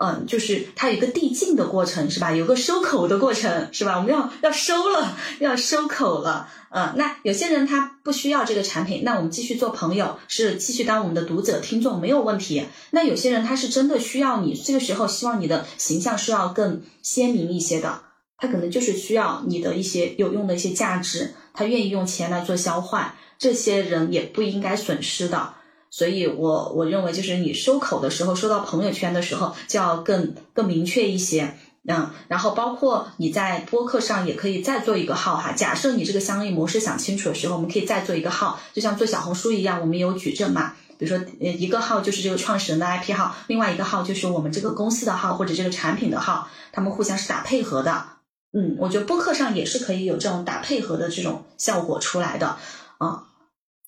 [0.00, 2.30] 嗯，就是它有一个递进的过程，是吧？
[2.30, 3.96] 有个收口的过程，是吧？
[3.96, 6.48] 我们要要收了，要收口了。
[6.70, 12.64] 嗯，那有些人他不需要这个产品，那我们继续做朋友，是继续当我们的读者听众没有问题。
[12.92, 18.02] 那有些人他是真的需要你，这个时候希望你的形象是要更鲜明一些的。
[18.38, 25.54] 他可能就是需要你的一些有用的一些价值，他愿意用钱来做交换，这些人也不应该损失的。
[25.90, 31.54] 所以，我我认为就是你收口的时候，收到朋友圈的时候，就要更更明确一些。
[31.90, 35.52] 嗯，然后包括你在播客上也可以再做一个号哈。
[35.52, 40.74] 假设你这个商业模式想清楚的时候，我们可以再做一个号，就像做小红书一样，我们有矩阵嘛。
[40.98, 48.17] 比如说，呃，一个号就是这个创始人的 IP 号，另外一个号就是我们这个公司的号或者这个产品的号，他们互相是打配合的。
[48.52, 52.56] 嗯，我觉得播客上也是可以有这种打配合的这种效果出来的
[52.98, 53.24] 啊。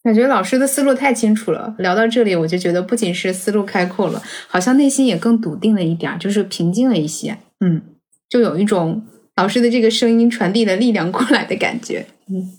[0.03, 7.39] 感觉老师的思路太清楚了，聊到这里我就觉得不仅是思路开阔了，好像内心也更笃定了一点，就是平静了一些。
[7.61, 7.83] 嗯，
[8.29, 12.07] 就有一种老师的这个声音传递的力量过来的感觉。
[12.29, 12.57] 嗯。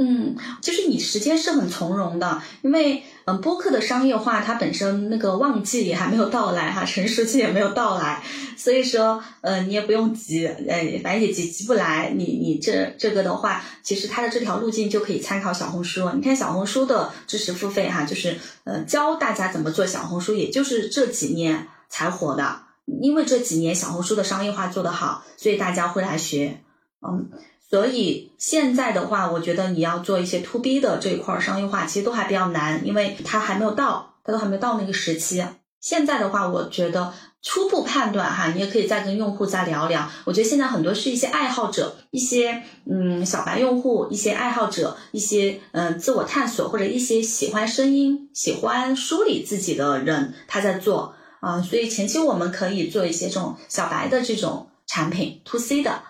[0.00, 8.22] 嗯，就是你时间是很从容的，因为嗯，播客的商业化它本身那个旺季也还没有到来哈，成熟期也没有到来，
[8.56, 12.10] 所以说呃，你也不用急，呃，反正也急急不来。
[12.16, 16.10] 你你这这个的话，其实它的这条路径就可以参考小红书。
[16.14, 22.62] 你看小红书的知识付费哈，就是呃教大家怎么做小红书，也就是这几年才火的，
[23.02, 26.62] 因为这几年小红书的商业化做得好，所以大家会来学，
[27.06, 27.28] 嗯。
[27.70, 35.44] 所以现在的话，我觉得你要做一些 to B 的这一块商业化，其实都还比较难，因为它还没有到，它都还没有到那个时期。
[35.80, 40.10] 现在的话，我觉得初步判断哈，你也可以再跟用户再聊聊。
[40.24, 51.60] 我觉得现在很多是一些爱好者，一些嗯小白用户，一些爱好者，一些嗯自我探索或者一些喜欢声音、喜欢梳理自己的人，他在做啊。
[51.60, 56.02] 所以前期我们可以做一些这种小白的这种产品 to C 的。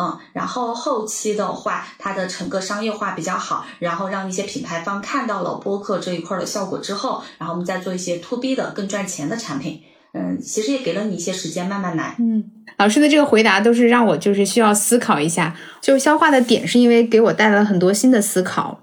[0.00, 9.82] 嗯，然后后期的话，它的整个商业化比较好，然后让一些品牌方看到了播客这一块的效果之后，然后我们再做一些 to B 的更赚钱的产品。
[10.14, 12.16] 嗯，其实也给了你一些时间慢慢来。
[12.18, 12.42] 嗯，
[12.78, 18.80] 老师的这个回答都是让我就是需要思考一下，就消化的点是因为给我带来了很多新的思考。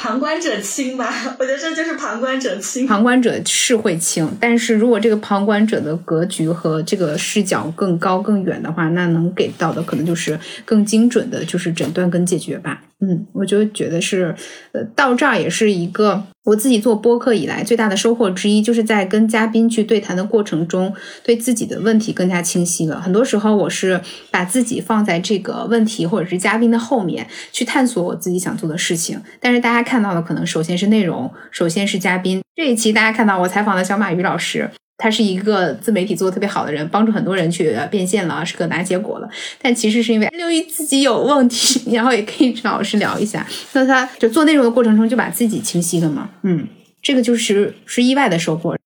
[0.00, 2.86] 旁观者清吧， 我觉得这就是旁观者清。
[2.86, 12.80] 旁观者是会清，但是如果这个旁观者的格局和这个视角更高更远的话，那能给到的可能就是更精准的，就是诊断跟解决吧。
[13.00, 14.34] 嗯，我就觉得是，
[14.72, 23.00] 呃，到这儿也是一个我自己做播客以来最大的收获之一，就是在跟嘉宾去对谈的过程中，对自己的问题更加清晰了。
[23.00, 24.00] 很多时候我是
[24.32, 32.42] 把自己放在这个问题或者是嘉宾的后面去探索我自己想做的事情，但是大家看到的可能首先是内容，首先是嘉宾。
[32.56, 34.68] 这一期大家看到我采访的小马鱼老师。
[34.98, 39.28] 他是一个自媒体做的特别好的人，帮助很多人去变现了，是个拿结果了。
[39.62, 43.46] 但其实是因为刘一自己有问题， 然后也可以跟老师聊一下。
[43.74, 46.66] 那他就做内容的过程中就把自己清晰了嘛，嗯，
[47.00, 48.76] 这个就是是意外的收获。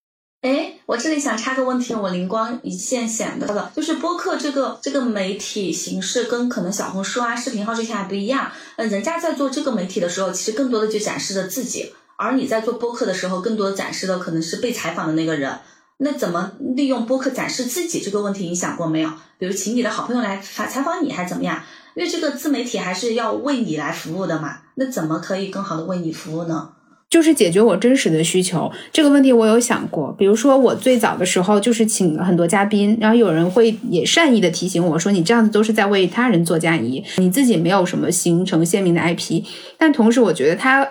[0.42, 8.50] 哎，我这里想插个问题，我灵光一现想到的，就是播客这个这个媒体形式跟可能小红书啊、视频号这些还不一样。
[8.76, 15.56] 嗯，人家在做这个媒体的时候，其实更多的就展示的自己，而你在做播客的时候，更多展示的可能是被采访的那个人。
[16.04, 19.10] 那怎么利用播客展示自己这个问题，你想过没有？
[19.38, 21.62] 比如请你的好朋友来采采访你，还怎么样？
[21.94, 24.58] 因为这个自媒体还是要为你来服务的嘛。
[24.74, 26.70] 那怎么可以更好的为你服务呢？
[27.08, 30.12] 就是解决我真实的需求这个问题，我有想过。
[30.18, 39.44] 比如说，我最早的时候就是请了很多嘉宾，然后有人会也善意的提醒我说：“你这样子都是在为他人做嫁衣，你自己没有什么形成鲜明的 IP。”
[39.78, 40.88] 但同时，我觉得他。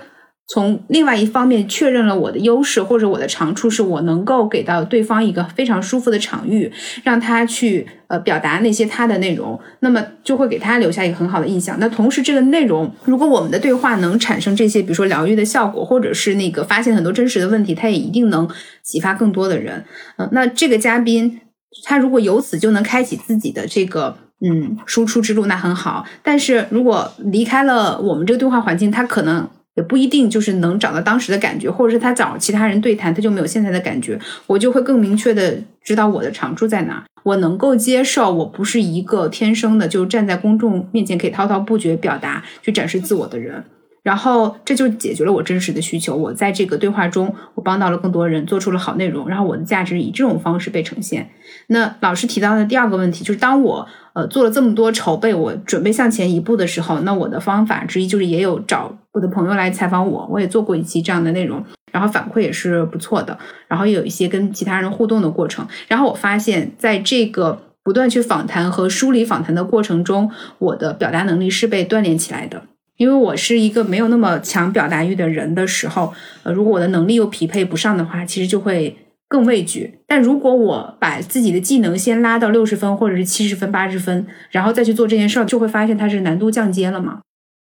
[0.51, 6.69] 从另外一方面确认了我的优势或者我的长处，是我能够给到对方一个非常舒服的场域，
[7.05, 11.77] 让他去呃表达那些他的内容，那么就会给他留下一个很好的印象。
[11.79, 18.49] 那同时，这个内容如果我们的对话能产生这些，比如说疗愈的效果，或者是那个发现很多真实的问题，他也一定能
[18.83, 19.85] 启发更多的人。
[20.17, 21.39] 嗯，那这个嘉宾
[21.85, 26.05] 他如果由此就能开启自己的这个嗯输出之路，那很好。
[26.21, 29.47] 但是如果离开了我们这个对话环境，他可能。
[29.75, 34.19] 也不一定就是能找到当时的感觉，或者是他找其他人对谈，他就没有现在的感觉。
[34.47, 43.63] 我就会更明确的知道我的长处在哪，我能够接受我不是一个天生的就站在公众面前可以滔滔不绝表达、去展示自我的人。
[44.03, 46.15] 然后这就解决了我真实的需求。
[46.15, 51.29] 我在这个对话中，我帮到了更多人，做出了好内容，然后我的价值以这种方式被呈现。
[51.67, 58.95] 那老师提到的第二个问题就是，当我呃做了这么多筹备，我准备向前一步的时候，那我的方法之一就是也有找。
[59.13, 63.37] 我的朋友来采访我，我也做过一期这样的内容，然后反馈也是不错的，
[63.67, 65.67] 然后也有一些跟其他人互动的过程。
[65.89, 72.63] 然后我发现，在这个不断去访谈和梳理访谈的过程中，我的表达能力是被锻炼起来的。
[72.95, 78.95] 因为我是一个没有那么强表达欲的人的时候，呃，如果我的能力又匹配不上的话，其实就会
[79.31, 79.99] 更畏惧。
[80.05, 87.21] 但如果我把自己的技能先拉到六十分或者是七十分、八十分，然后再去做这件事儿，就会发现它是难度降阶了嘛。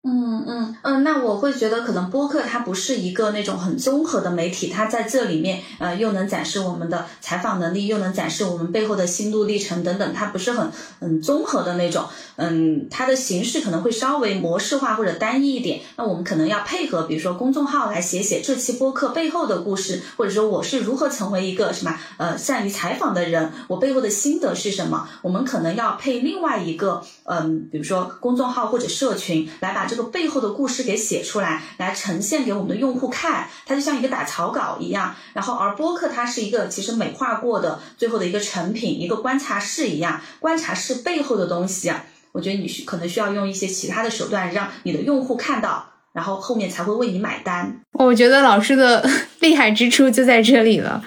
[0.10, 12.06] 嗯嗯嗯，那我会觉得可能播客它不是一个那种很综合的媒体，它在这里面呃又能展示我们的采访能力，又能展示我们背后的心路历程等等，它不是很嗯综合的那种，
[12.38, 15.82] 嗯，它的形式可能会稍微模式化或者单一一点。
[15.98, 25.06] 那我们可能要配合，比如说公众号来写写这期播客背后的故事，或者说我是如何成为一个什么呃善于采访的人，我背后的心得是什么？
[25.22, 29.98] 我们可能要配另外一个嗯，比如说公众号或者社群来把这。
[29.98, 35.16] 个背后的故事给写出来，来呈现给我们的用户看，它就像一个打草稿一样。
[35.34, 40.22] 然后，而播客它是一个其实美化过的最后的一个成品，一个观察室一样。
[40.40, 41.92] 观察室背后的东西，
[42.32, 47.82] 我觉得你需可能需要用一些其他的手段，让你的用户看到，然后后面才会为你买单。
[47.94, 49.04] 我觉得老师的
[49.40, 51.04] 厉害之处就在这里了，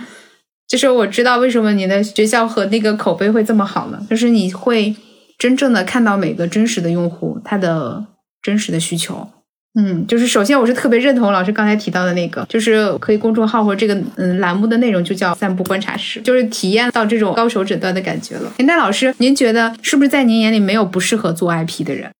[0.66, 4.96] 就是我知道为什么你的学校和那个口碑会这么好了，就是你会
[5.40, 8.06] 真正的看到每个真实的用户他的。
[8.42, 9.28] 真实的需求，
[9.74, 18.50] 嗯，就是首先我是特别认同老师刚才提到的那个，就是可以公众号或者这个嗯栏目的内容就叫散步观察室，就是体验到这种高手诊断的感觉了。
[18.60, 22.10] 那老师，您觉得是不是在您眼里没有不适合做 IP 的人？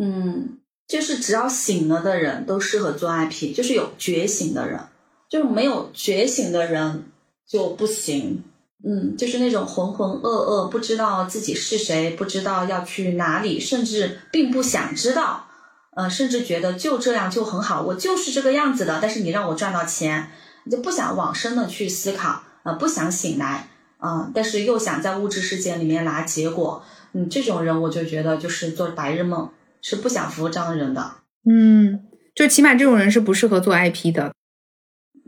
[0.00, 0.56] 嗯，
[0.88, 4.80] 就是只要醒了的人都适合做 IP，就是有觉醒的人，
[5.28, 7.02] 就是没有觉醒的人
[7.46, 8.42] 就不行。
[8.84, 15.46] 嗯，就是那种浑浑噩噩，不知道自己是谁，不知道要去哪里，甚至并不想知道，
[15.94, 18.98] 呃，甚至觉得就这样就很好，我就是这个样子的。
[19.00, 20.30] 但是你让我赚到钱，
[20.64, 23.68] 你就不想往深的去思考，呃，不想醒来，
[23.98, 29.48] 啊，但是又想在物质世界里面拿结果，嗯，这种人我就觉得就是做白日梦，
[29.80, 31.12] 是不想服务这样的人的。
[31.48, 32.00] 嗯，
[32.34, 34.32] 就起码这种人是不适合做 IP 的。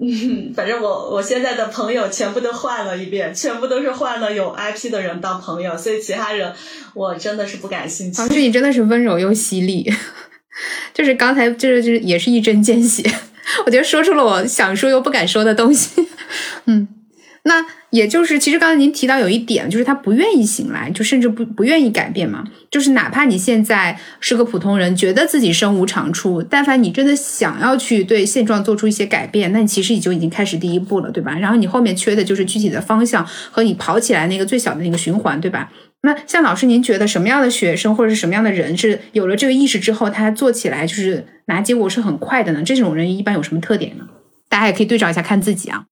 [0.01, 6.53] 嗯， 反正我我现在的朋友全部都换了一遍，全部都是换了有 IP 的人当朋友，所以其他人
[6.95, 8.21] 我真的是不感兴趣。
[8.21, 9.89] 老师，你真的是温柔又犀利，
[10.93, 13.03] 就是刚才就是就是也是一针见血，
[13.67, 15.91] 我觉得说出了我想说又不敢说的东西。
[16.67, 16.89] 嗯，
[17.45, 17.65] 那。
[17.95, 22.43] 也就是，其实刚才您提到有一点，就是他不愿意醒来，就甚至不不愿意改变嘛。
[22.69, 31.39] 就是哪怕你现在是个普通人，觉得自己身无长处，但凡你真的想要去对现状做出一些改变，那你其实你就已经开始第一步了，对吧？
[31.39, 35.71] 然后你后面缺的就是具体的方向和你跑起来那个最小的那个循环，对吧？
[36.01, 42.65] 那像老师，您觉得什么样的学生或者是什么样的人是有了这个意识之后，他做起来就是拿结果是很快的呢？
[42.65, 44.09] 这种人一般有什么特点呢？
[44.49, 45.85] 大家也可以对照一下看自己啊。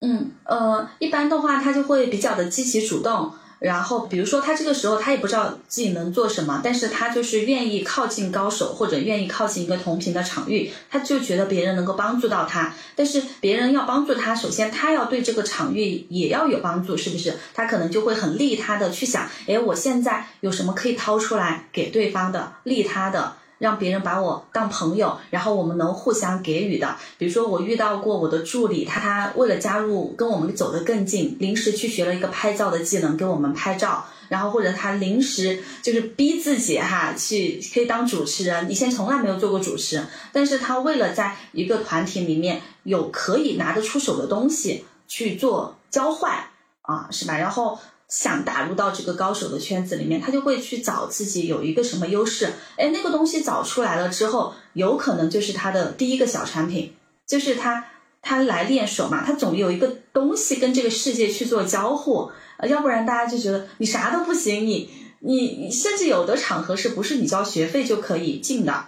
[0.00, 12.72] 嗯呃，一般的话，他就会比较的积极主动，然后，比如说他这个时候他也不知道自己能做什么，但是他就是愿意靠近高手，或者愿意靠近一个同频的场域，他就觉得别人能够帮助到他。
[12.96, 17.34] 但是别人要帮助他，首先他要对这个场域也要有帮助，是不是？
[17.52, 23.34] 他可能就会很利他的去想，哎，我现在有什么可以掏出来给对方的，利他的。
[23.60, 26.96] 让别人把我当朋友，然后我们能互相给予的。
[27.18, 34.06] 比如说，我遇到过我的助理，他他为了加入跟我们走得更近，临时去学了一个拍照的技能，给我们拍照。
[34.30, 38.70] 然后或者他临时就是逼自己哈，去可以当主持人。
[38.70, 46.44] 以前从来没有做过主持人，但是他为了在一个团体里面有可以拿得出手的东西去做交换
[46.80, 47.36] 啊，是吧？
[47.36, 47.78] 然后。
[48.10, 56.92] 想打入到这个高手的圈子里面，他就会去找自己有一个什么优势，哎，那个东西找出来了之后，有可能就是他的第一个小产品，
[57.26, 57.86] 就是他
[58.20, 64.90] 他来练手嘛，他总有一个东西跟这个世界去做交互，呃，要不然大家就觉得你啥都不行，你
[65.20, 68.86] 你甚至有的场合是不是你交学费就可以进的，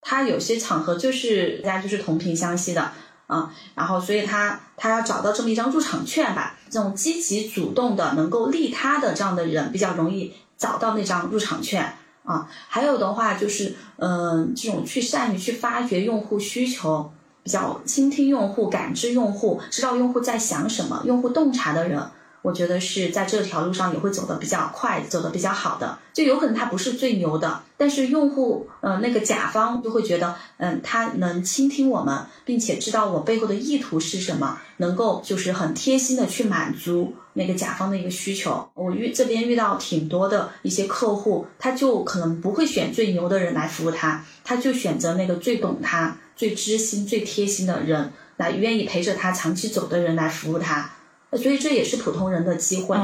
[0.00, 2.92] 他有些场合就是大家就是同频相吸的。
[3.30, 12.48] 啊，然后所以他他要找到这么一张入场券吧，这种积极主动的能够利他的这样的人比较容易找到那张入场券啊。
[12.68, 17.12] 还有的话就是，嗯，这种去善于去发掘用户需求，
[17.44, 22.02] 比较倾听用户、感知用户、知道用户在想什么、用户洞察的人。
[22.42, 25.98] 我觉得是在这条路上也会走得比较快，走得比较好的。
[26.12, 38.68] 就有可能他不是最牛的，但是用户，呃，那个甲方就会觉得，嗯，他能倾听我们，并且知道我背后的意图是什么，能够就是很贴心的去满足那个甲方的一个需求。
[38.74, 50.90] 我遇这边遇到挺多的一些客户，他就可能不会选最牛的人来服务他，他就选择那个最懂他、最知心、最贴心的人，来愿意陪着他长期走的人来服务他。
[51.32, 52.96] 所以这也是普通人的机会。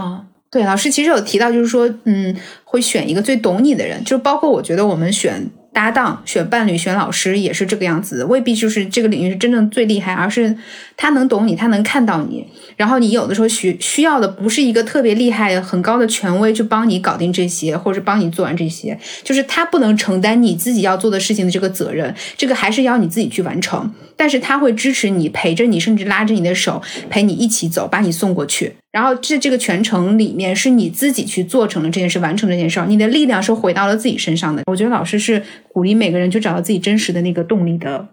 [0.51, 5.51] 对，老师其实有提到，就是说，嗯，会选一个最懂你的人，就包括我觉得我们选。
[5.77, 10.57] 搭档选伴侣选老师也是这个样子，未必就是这个领域是真正最厉害，而是
[10.97, 12.47] 他能懂你，他能看到你。
[12.79, 23.93] 然后你有的时候需需要的不是一个特别厉害、很高的权威去帮你搞定这些，或者帮你做完这些，就是他不能承担你自己要做的事情的这个责任，这个还是要你自己去完成。
[24.17, 28.77] 但是他会支持你，陪着你，甚至拉着你的手陪你一起走，把你送过去。
[28.97, 34.63] 然后这这个全程里面是你自己去做成了这件事，完成这件事儿，你的力量是回到了自己身上的。
[34.69, 38.09] 我觉得老师是鼓励每个人去找到自己真实的那个动力的。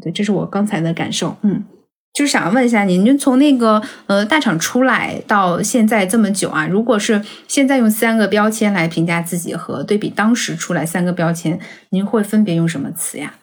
[0.00, 1.36] 对，这是我刚才的感受。
[1.42, 1.64] 嗯，
[2.14, 11.58] 就是想要问一下您，您从那个呃大厂出来到现在这么久啊，如果是现在用三个标签来评价自己和对比当时出来三个标签，
[11.88, 13.34] 您会分别用什么词呀？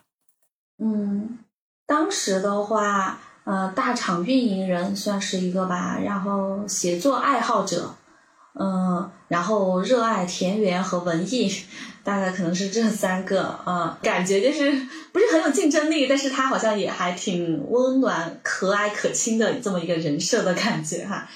[0.82, 1.38] 嗯，
[1.86, 3.20] 当时的话。
[3.48, 7.96] 呃，大厂运营人算是一个吧，然后写作爱好者，
[8.60, 11.50] 嗯，然后热爱田园和文艺，
[12.04, 14.70] 大概可能是这三个啊，感觉就是
[15.14, 21.30] 不是很有竞争力，但是他好像也还挺温暖、可爱、可亲的这么一个人设的感觉哈。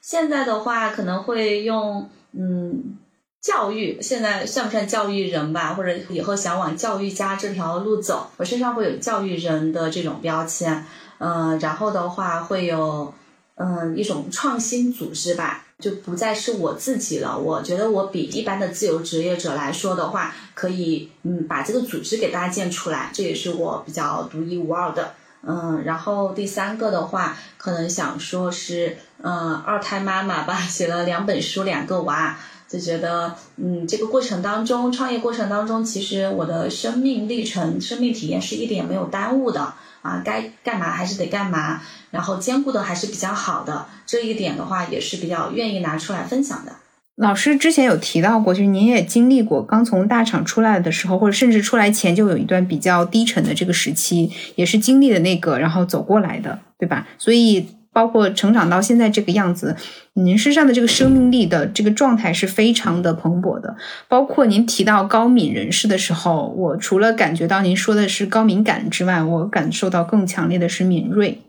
[0.00, 2.96] 现在的话可能会用嗯
[3.42, 5.74] 教育，现在算不算教育人吧？
[5.74, 10.84] 或者以后想往教育家这条路走，我身上会有教育人的这种标签。
[11.18, 13.12] 嗯，然后的话会有，
[13.56, 17.38] 嗯，一种创新组织吧，就不再是我自己了。
[17.38, 25.14] 我觉得我比一般的自由职业者来说的话，可以，嗯，把这个组织给搭建出来，这也是我比较独一无二的。
[25.48, 32.36] 嗯，然后第三个的话，可能想说是，嗯，二胎妈妈吧， 写了两本书，两个娃，
[32.68, 39.74] 就觉得，嗯，这个过程当中，创业过程当中，其实我的生命历程、生命体验是一点没有耽误的。
[40.02, 41.80] 啊，该干嘛还是得干嘛，
[42.10, 46.72] 然后兼顾的还是比较好的，这一点的话也是比较愿意拿出来分享的。
[47.16, 57.06] 老师之前有提到过，就是您也经历过刚从大厂出来的时候，或者甚至出来前就有一段比较低沉的这个时期，也是经历的那个，然后走过来的，对吧？
[57.18, 57.68] 所以。
[57.96, 59.74] 包括成长到现在这个样子，
[60.12, 63.74] 您身上的这个生命力的这个状态是非常的蓬勃的。
[64.06, 71.40] 包括您提到高敏人士的时候，我除了感觉到您说的是高敏感之外，我感受到更强烈的是敏锐，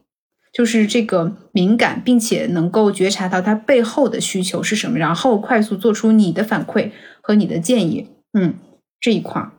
[0.53, 8.07] 就是这个敏感，并且能够觉察到它背后的需求是什么，然后快速做出你的反馈和你的建议。
[8.31, 8.53] 嗯，
[9.01, 9.51] 这一块儿。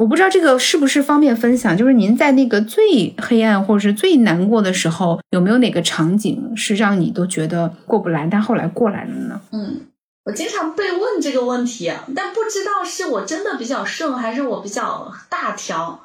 [0.00, 9.38] 我不知道这个是不是方便分享，就是您在那个最黑暗或者是最难过的时候，有没有哪个场景是让你都觉得过不来，但后来过来了呢？
[9.52, 9.82] 嗯，
[10.24, 16.00] 我经常被问这个问题，但不知道是我真的比较顺，还是我比较大条。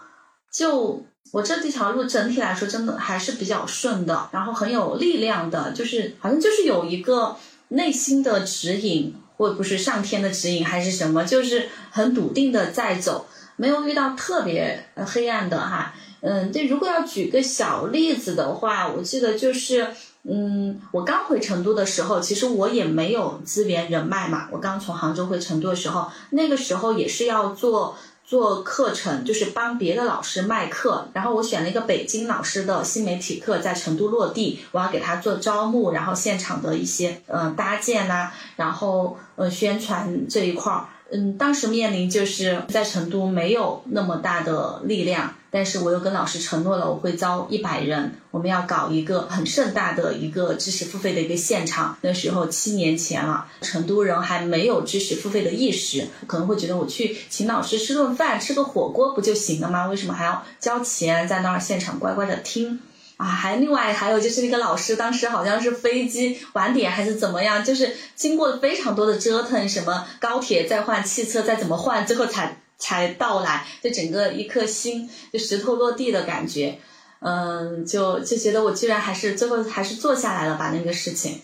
[0.51, 7.37] 就我这这条路整体来说，真的还是比较顺的，然后很有力量的，就是好像就是有一个
[7.69, 15.93] 内心的指引，或不是上天的指引还是什么，就是很笃定的在走，没有遇到特别黑暗的哈。
[16.21, 19.87] 嗯，这，如果要举个小例子的话，我记得就是，
[20.23, 24.47] 嗯，我刚回成都的时候，其实我也没有资源人脉嘛。
[24.51, 27.95] 我刚从杭州回成都的时候，那个时候也是要做
[28.25, 31.09] 做课程，就是帮别的老师卖课。
[31.13, 40.87] 然后我选了一个北京老师的新媒体课，在成都落地，我要给他做招募，然后现场的一些嗯搭建呐，然后呃宣传这一块儿。
[41.11, 51.95] 嗯，当时面临就是在成都没有那么大的力量，但是我又跟老师承诺了，我会招一百人，我们要搞一个很盛大的一个知识付费的一个现场。
[52.01, 59.87] 那时候七年前了，成都人还没有知识付费的意识，可能会觉得我去请老师吃顿饭，吃个火锅不就行了吗？
[59.87, 62.79] 为什么还要交钱在那儿现场乖乖的听？
[63.17, 76.77] 啊，还另外还有就是那个老师，当时好像是飞机晚点还是怎么样，就是经过非常多的折腾，什么高铁再换汽车再怎么换，最后才才到来，就整个一颗心就石头落地的感觉，
[77.19, 81.39] 嗯，就就觉得我居然还是最后还是做下来了把那个事情。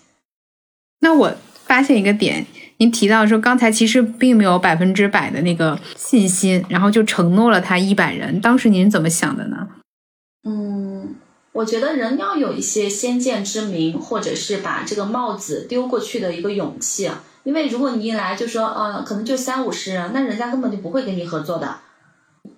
[1.00, 1.34] 那我
[1.66, 2.46] 发现一个点，
[2.78, 9.70] 您提到说刚才其实并没有百分之百的那个信心，然后就承诺了他一百人，当时您怎么想的呢？
[10.44, 11.16] 嗯。
[11.54, 17.12] 我觉得人要有一些先见之明，或者是把这个帽子丢过去的一个勇气。
[17.44, 21.78] 因为如果你一来就说，呃，可能就三五十人，那人家根本就不会跟你合作的。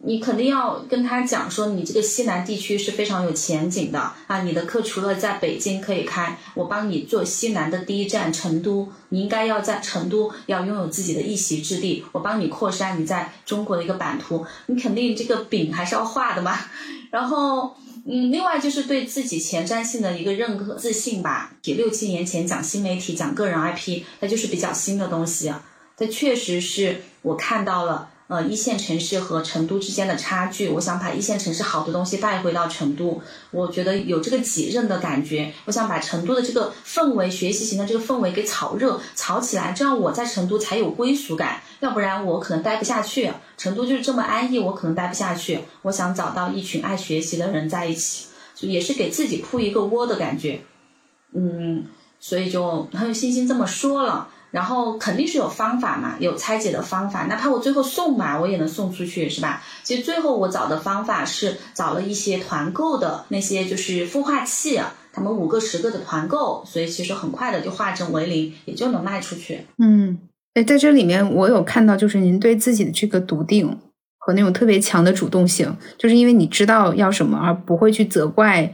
[0.05, 4.41] 你肯定要跟他讲说，你这个西南地区是非常有前景的啊！
[4.41, 12.03] 你的课除了在北京可以开，我帮你做西南的第一站成都，你应该要在成都要拥有自己的一席之地。
[12.11, 16.59] 我帮你扩散你在中国的一个版图，你肯定这个饼还是要画的嘛。
[17.09, 17.75] 然后。
[18.05, 21.53] 嗯，另外就是对自己前瞻性的一个认可、自信吧。
[21.61, 25.49] 比六七年前讲新媒体、讲个人 IP，它就是比较新的东西。
[25.49, 25.63] 啊
[25.95, 28.09] 它确实是我看到了。
[28.27, 33.21] 呃，一线城市和成都之间的差距，我想把一线城市好的东西带回到成都，
[33.51, 35.53] 我觉得有这个己任的感觉。
[35.65, 41.61] 我想把成都的这个氛围、学习型的这个氛围给炒热、炒起来，这样我在成都才有归属感。
[41.81, 43.31] 要不然我可能待不下去。
[43.57, 45.59] 成都就是这么安逸，我可能待不下去。
[45.83, 48.27] 我想找到一群爱学习的人在一起，
[48.61, 50.61] 也是给自己铺一个窝的感觉。
[51.33, 51.85] 嗯，
[52.19, 54.29] 所以就很有信心这么说了。
[54.53, 59.63] 然后肯定是有方法嘛，有拆解的方法，哪怕我最后送嘛，我也能送出去，是吧？
[59.81, 64.79] 其实最后我找的方法是找了一些团购的那些就是孵化器，
[65.11, 69.65] 他们五个十个的团购，所以其实很快的就化整为零，也就能卖出去。
[69.79, 70.19] 嗯，
[70.53, 73.79] 哎，在这里面我有看到，就是您对自己的这个笃定
[74.19, 78.71] 和那种特别强的主动性，就是因为你知道要什么，而不会去责怪，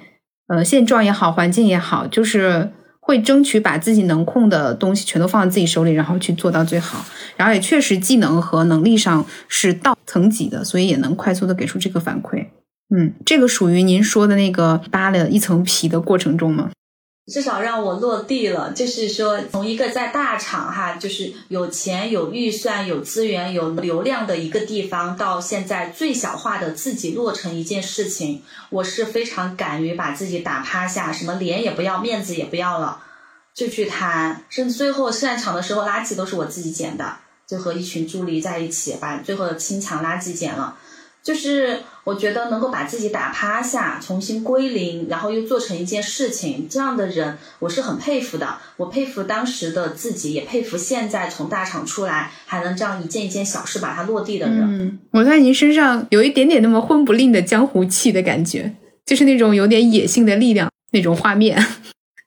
[0.48, 2.74] 呃，现状也好，环境也好，就是。
[3.10, 7.04] 会争取把自己能控的东西全都放在自己手里，然后去做到最好，
[7.36, 12.46] 然后也确实技能和能力上是到层级的，所以也能快速的给出这个反馈。
[12.96, 16.70] 嗯，这个属于您说的那个扒了一层皮的过程中吗？
[17.30, 33.04] 至少让我落地了，就是说从一个在大厂哈，就是有钱、有预算、有资源、有流量的一个地方，到现在最小化的自己落成一件事情，我是非常敢于把自己打趴下，什么脸也不要，面子也不要了。
[33.54, 40.78] 就去谈，甚至最后散场的时候，垃圾都是我自己捡的，就和一群助理在一起把最后的清场垃圾捡了。
[41.22, 48.58] 就是我觉得能够把自己打趴下，重新归零，然后又做成一件事情，这样的人我是很佩服的。
[48.78, 54.62] 我佩服当时的自己，也佩服现在从大厂出来还能这样一件一件小事把它落地的人。
[54.62, 58.74] 嗯，我在您身上有一点点那么混不吝的江湖气的感觉，
[59.06, 61.64] 就是那种有点野性的力量那种画面。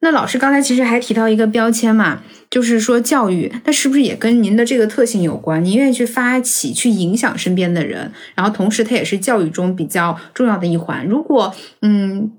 [0.02, 5.64] 那老师刚才其实还提到一个标签嘛，就是说教育，那是不是也跟您的这个特性有关？
[5.64, 11.06] 您愿意去发起、去影响身边的人，然后同时它也是教育中比较重要的一环。
[11.06, 12.32] 如果嗯，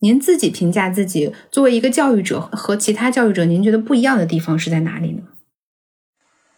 [0.00, 5.22] 您自己评价自己作为一个教育者和其他教育者，您觉得不一样的地方是在哪里呢？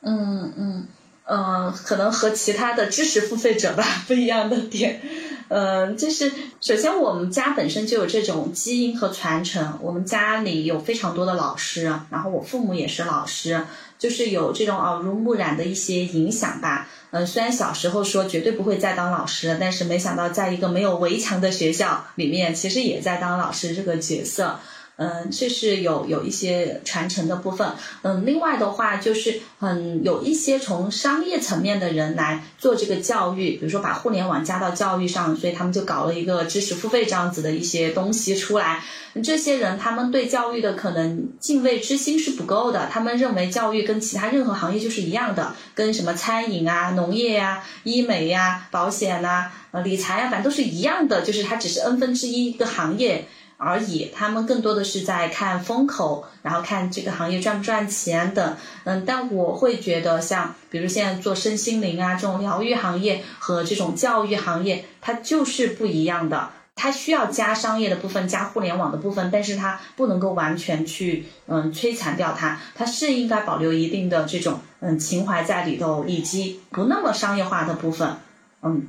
[0.03, 0.87] 嗯嗯。
[1.25, 5.01] 嗯，可能和其他的知识付费者吧不一样的点，
[5.49, 6.31] 呃，就是
[6.61, 13.65] 首先我们家本身就有这种基因和传承，我们家里有非常多的老师，然后我父母也是老师，
[13.99, 16.89] 就是有这种耳濡目染的一些影响吧。
[17.11, 24.59] 嗯，虽然小时候说绝对不会再当老师，但是没想到在一个没有围墙的学校里面，其实也在当老师这个角色。
[24.97, 27.73] 嗯，这是有有一些传承的部分。
[28.03, 38.83] 嗯，另外的话就是嗯，有一些从商业层面的人来做这个教育，比如说把互联网加到教育上，所以他们就搞了一个知识付费这样子的一些东西出来。
[39.23, 53.27] 这些人他们对教育的可能敬畏之心是不够的，他们认为教育跟其他任何行业就是一样的，跟什么餐饮啊、农业呀、医美呀、保险呐、呃理财呀，反正都是一样的，就是它只是 n 分之一一个行业。
[53.65, 58.57] 而已，他们更多的是在看风口，然后看这个行业赚不赚钱等。
[58.83, 66.51] 嗯，但我会觉得，像比如现在做身心灵啊这种疗愈行业和这种教育行业，它就是不一样的。
[66.75, 72.59] 它需要加商业的部分，加互联网的部分，但是它不能够完全去嗯摧残掉它。
[72.75, 78.17] 它是应该保留一定的这种嗯情怀在里头，以及不那么商业化的部分。
[78.63, 78.89] 嗯。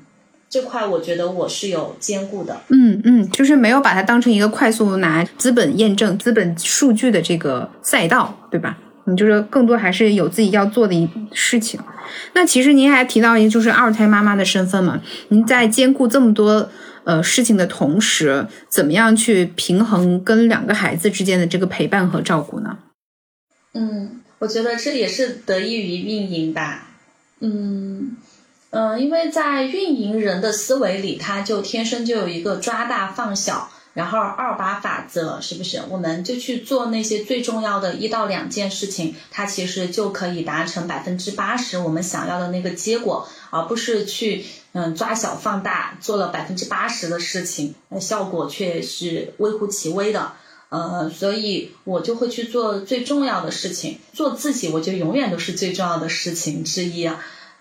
[0.54, 8.78] 这块我觉得我是有兼顾的，嗯嗯，就是没有把它当成一个快速拿资本验证、资本数据的这个赛道，对吧？
[9.06, 11.80] 你就是更多还是有自己要做的一事情。
[12.36, 15.02] 那其实您还提到一个，就是二胎妈妈的身份嘛？
[15.30, 16.70] 您在兼顾这么多
[17.04, 22.78] 呃事情的同时，怎么样去平衡跟两个孩子之间的这个陪伴和照顾呢？
[23.74, 26.90] 嗯，我觉得这也是得益于运营吧，
[27.40, 28.18] 嗯。
[28.76, 35.84] 嗯，因为在运营人的思维里，他就天生就有一个抓大放小，然后二八法则，是不是？
[35.90, 50.34] 我们就去做那些最重要的一到两件事情，它其实就可以达成百分之八十我们想要的那个结果，而不是去嗯抓小放大，做了百分之八十的事情，那效果却是微乎其微的。
[50.70, 57.08] 呃，所以我就会去做最重要的事情，做自己，我觉得永远都是最重要的事情之一。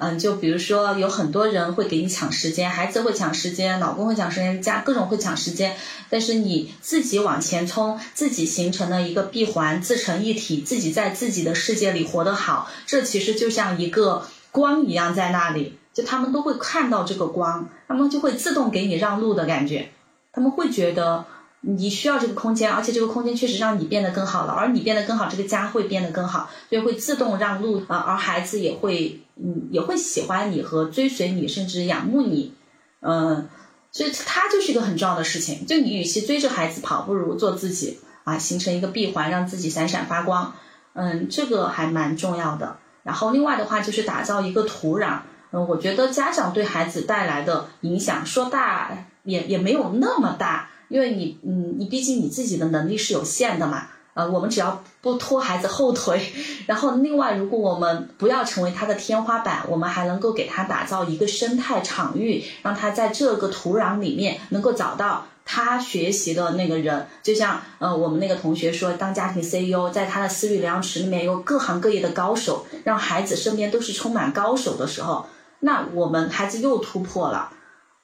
[0.02, 5.76] 嗯，就比如说有很多人会给你抢时间，孩子会抢时间，老公会抢时间，家各种会抢时间。
[6.10, 19.90] 但是你自己往前冲，自己形成了一个闭环，自成一体，自己在自己的世界里活得好，这其实就像一个光一样在那里，就他们都会看到这个光，他们就会自动给你让路的感觉，
[20.32, 21.24] 他们会觉得。
[21.64, 32.52] 你需要这个空间，而且这个空间确实让你变得更好了，而你变得更好，这个家会变得更好，所以会自动让路啊，而孩子也会，嗯，也会喜欢你和追随你，甚至仰慕你，
[33.00, 33.48] 嗯，
[33.92, 35.64] 所以它就是一个很重要的事情。
[35.64, 40.54] 就你与其追着孩子跑，不如做自己啊，形成一个闭环，让自己闪闪发光，
[40.94, 42.78] 嗯，这个还蛮重要的。
[43.04, 45.20] 然后另外的话就是打造一个土壤，
[45.52, 50.70] 嗯，我觉得家长对孩子带来的影响说大也也没有那么大。
[50.92, 56.20] 因为你，嗯，你毕竟你自己的能力是有限的嘛，呃，我们只要不拖孩子后腿，
[56.66, 67.06] 然后另外，如果我们不要成为他的天花板，我们还能够给他打造一个生态场域，让他在这个土壤里面能够找到他学习的那个人。
[67.22, 75.24] 就像，呃，我们那个同学说，当家庭 CEO，在他的思虑量池里面有各行各业的高手，让孩子身边都是充满高手的时候，
[75.60, 77.50] 那我们孩子又突破了。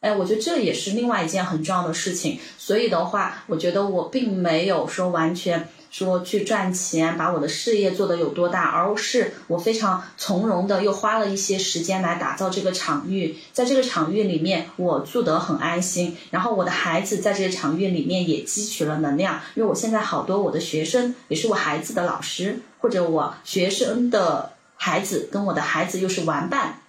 [0.01, 2.39] 哎，我觉得这也是另外一件很重要的事情。
[2.57, 13.37] 所以的话，我觉得我并没有说完全说去赚钱，把我的事业做得有多大，而是我非常从容的又花了一些时间来打造这个场域。
[13.53, 16.17] 在这个场域里面，我住得很安心。
[16.31, 26.83] 然后我的孩子在这个场域里面也汲取了能量，因为我现在好多我的学生也是我孩子的老师，或者我学生的孩子跟我的孩子又是玩伴，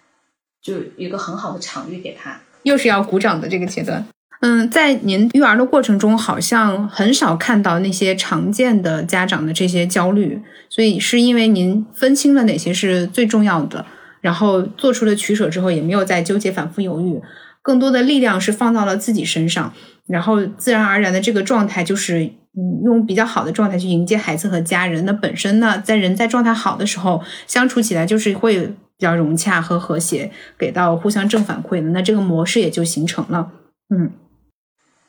[0.62, 2.42] 就一个很好的场域给他。
[2.64, 4.06] 又是要鼓掌的这个阶段，
[4.42, 13.86] 嗯，在您育儿的过程中，好像很少看到那些常见的家长的这些焦虑，所以是因为您分清了哪些是最重要的，
[14.22, 17.22] 然后做出了取舍之后，也没有再纠结、反复犹豫，
[17.62, 19.74] 更多的力量是放到了自己身上，
[20.08, 25.06] 然后自然而然的这个状态就是，嗯，用比较好的状态去迎接孩子和家人。
[25.06, 28.74] 那本身呢，在人在状态好的时候，相处起来就是会。
[29.00, 33.50] 比较融洽和和谐，给到互相正反馈的，那这个模式也就形成了。
[33.96, 34.12] 嗯，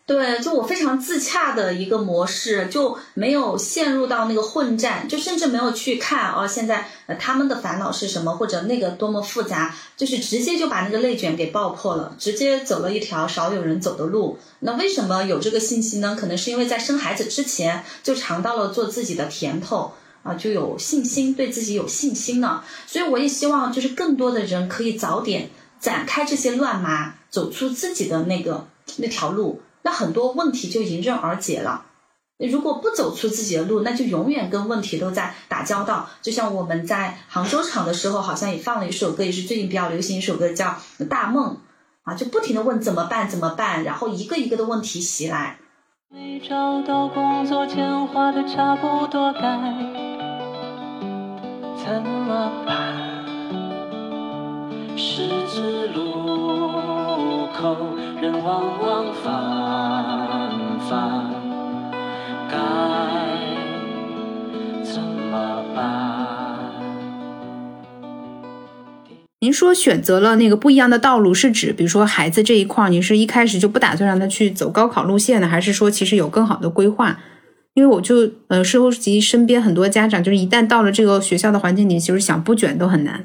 [0.07, 6.86] 对，就我非常自洽的一个模式，就没有陷入到那个混战，就甚至没有去看哦，现在
[7.18, 14.38] 他们的烦恼是什么，或者那个多么复杂，就是直接就把那个内卷给爆破了，直接走了一条少有人走的路。
[14.61, 16.16] 那为什么有这个信息呢？
[16.18, 19.95] 可能是因为在生孩子之前就尝到了做自己的甜头。
[20.22, 22.64] 啊，就有信心，对自己有信心了。
[22.86, 28.66] 所以我也希望，就是更多的人可以早点展开这些乱麻，走出自己的那个
[28.96, 31.86] 那条路，那很多问题就迎刃而解了。
[32.38, 36.08] 如果不走出自己的路，那就永远跟问题都在打交道。
[36.22, 41.54] 就像我们在杭州场的时候，好像也放了一首歌，也是最近比较流行一首歌，叫《大梦》
[42.02, 45.58] 啊，就不停的问怎么办，怎么办，然后一个一个的问题袭来。
[46.08, 50.09] 没找到工作，钱花的差不多，该
[51.83, 53.24] 怎么办？
[54.97, 59.28] 十字路口，人往往繁
[60.89, 61.31] 繁，
[62.51, 62.57] 该
[64.85, 66.59] 怎么办？
[69.41, 77.18] 您说选择了那个不一样的道路，是指比如说孩子这一块，您是一开始就不打算让他去走高考路线呢，还是说其实有更好的规划？
[77.74, 83.24] 因为我就呃收集身边很多家长，就是一旦到了这个学校的环境里，其实想不卷都很难。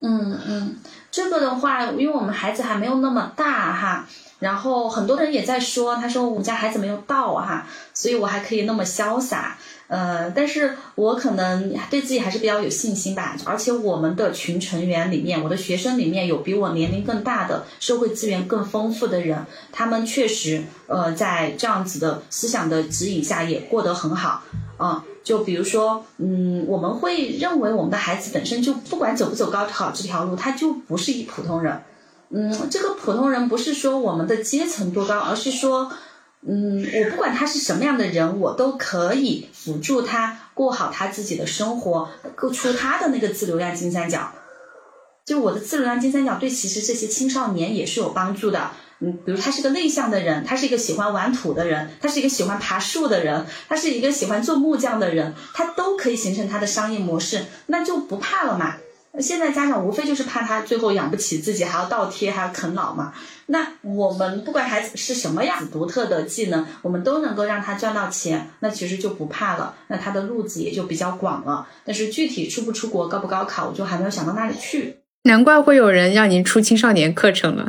[0.00, 0.76] 嗯嗯，
[1.10, 9.58] 这个的话，因为我们孩子还没有那么大哈，然后很多人也在说，他说我们家孩子没有到哈，所以我还可以那么潇洒。
[9.90, 24.44] 呃，但是我可能对自己还是比较有信心吧，而且我们的群成员里面，我的学生里面有比我年龄更大的、社会资源更丰富的人，他们确实呃在这样子的思想的指引下也过得很好，
[24.76, 31.82] 啊，就比如说，嗯，我们会认为我们的孩子本身就不管走不走高考这条路，他就不是一普通人，
[32.30, 35.90] 嗯，这个普通人不是说我们的阶层多高，而是说。
[36.46, 44.32] 嗯，我不管他是什么样的人，我都可以辅助他过好他自己的生活，够出他的那个自流量金三角。
[45.26, 48.70] 就我的自流量金三角，对其实这些青少年也是有帮助的。
[49.00, 58.76] 嗯，比如他是个内向的人，他是一个喜欢玩土的人，他是一个喜欢爬树的人，他是一个喜欢做木匠的人，他都可以形成他的商业模式，那就不怕了嘛。
[59.18, 63.12] 现在家长无非就是怕他最后养不起自己，还要倒贴，还要啃老嘛。
[63.46, 69.74] 那我们不管孩子是什么样子独特的技能，我们都能够让他赚到钱，那其实就不怕了。
[69.88, 71.66] 那他的路子也就比较广了。
[71.84, 74.98] 但是具体出不出国、高不高考，我就还没有想到那里去。
[75.24, 77.68] 难怪会有人让您出青少年课程了。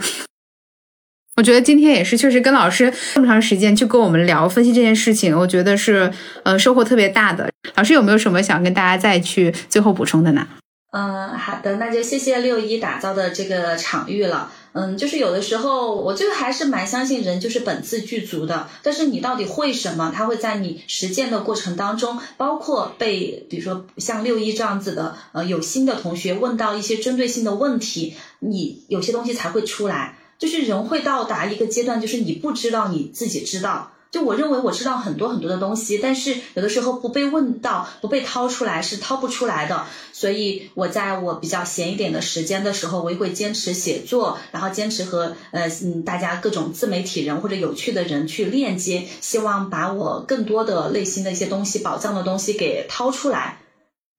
[1.38, 6.14] 我觉得今天也是，确实跟老师这么长时间去跟我们聊分析这件事情，我觉得是
[6.44, 7.50] 呃收获特别大的。
[7.76, 10.48] 老师有没有什么想跟大家再去最后补充的呢？
[10.92, 14.52] 嗯，好的，那就谢谢六一打造的这个场域了。
[14.74, 18.68] 嗯，就是有的时候，我就还是蛮相信人就是本自具足的。
[18.84, 20.12] 但是你到底会什么？
[20.14, 30.18] 他会在你实践的过程当中，包括被比如说像六一这样子的呃有心的同学问到一些针对性的问题，你有些东西才会出来。
[30.38, 33.94] 就是人会到达一个阶段，就是你不知道你自己知道。
[34.12, 39.86] 就我认为我知道很多很多的东西，但是有的时候不被问到、不被掏出来是掏不出来的。
[40.12, 53.60] 所以我在我比较闲一点的时间的时候，我也会坚持写作，然后坚持和呃嗯大家各种自媒体人或者有趣的人去链接，希望把我更多的内心的一些东西、宝藏的东西给掏出来。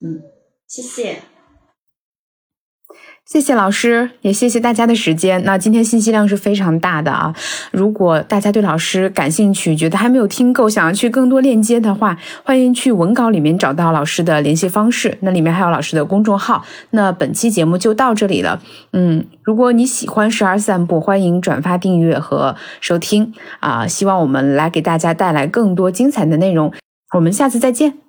[0.00, 0.22] 嗯，
[0.66, 1.22] 谢谢。
[3.24, 5.42] 谢谢老师，也谢谢大家的时间。
[5.44, 7.34] 那今天信息量是非常大的啊！
[7.70, 16.62] 如果大家对老师感兴趣，觉得还没有听够，想要去更多链接的话，欢迎去文稿里面找到老师的联系方式，那里面还有老师的公众号。
[16.90, 18.60] 那本期节目就到这里了。
[18.92, 23.86] 嗯，如果你喜欢十二散步，欢迎转发、订阅和收听啊！
[23.86, 26.70] 希望我们来给大家带来更多精彩的内容。
[27.14, 28.01] 我们下次再见。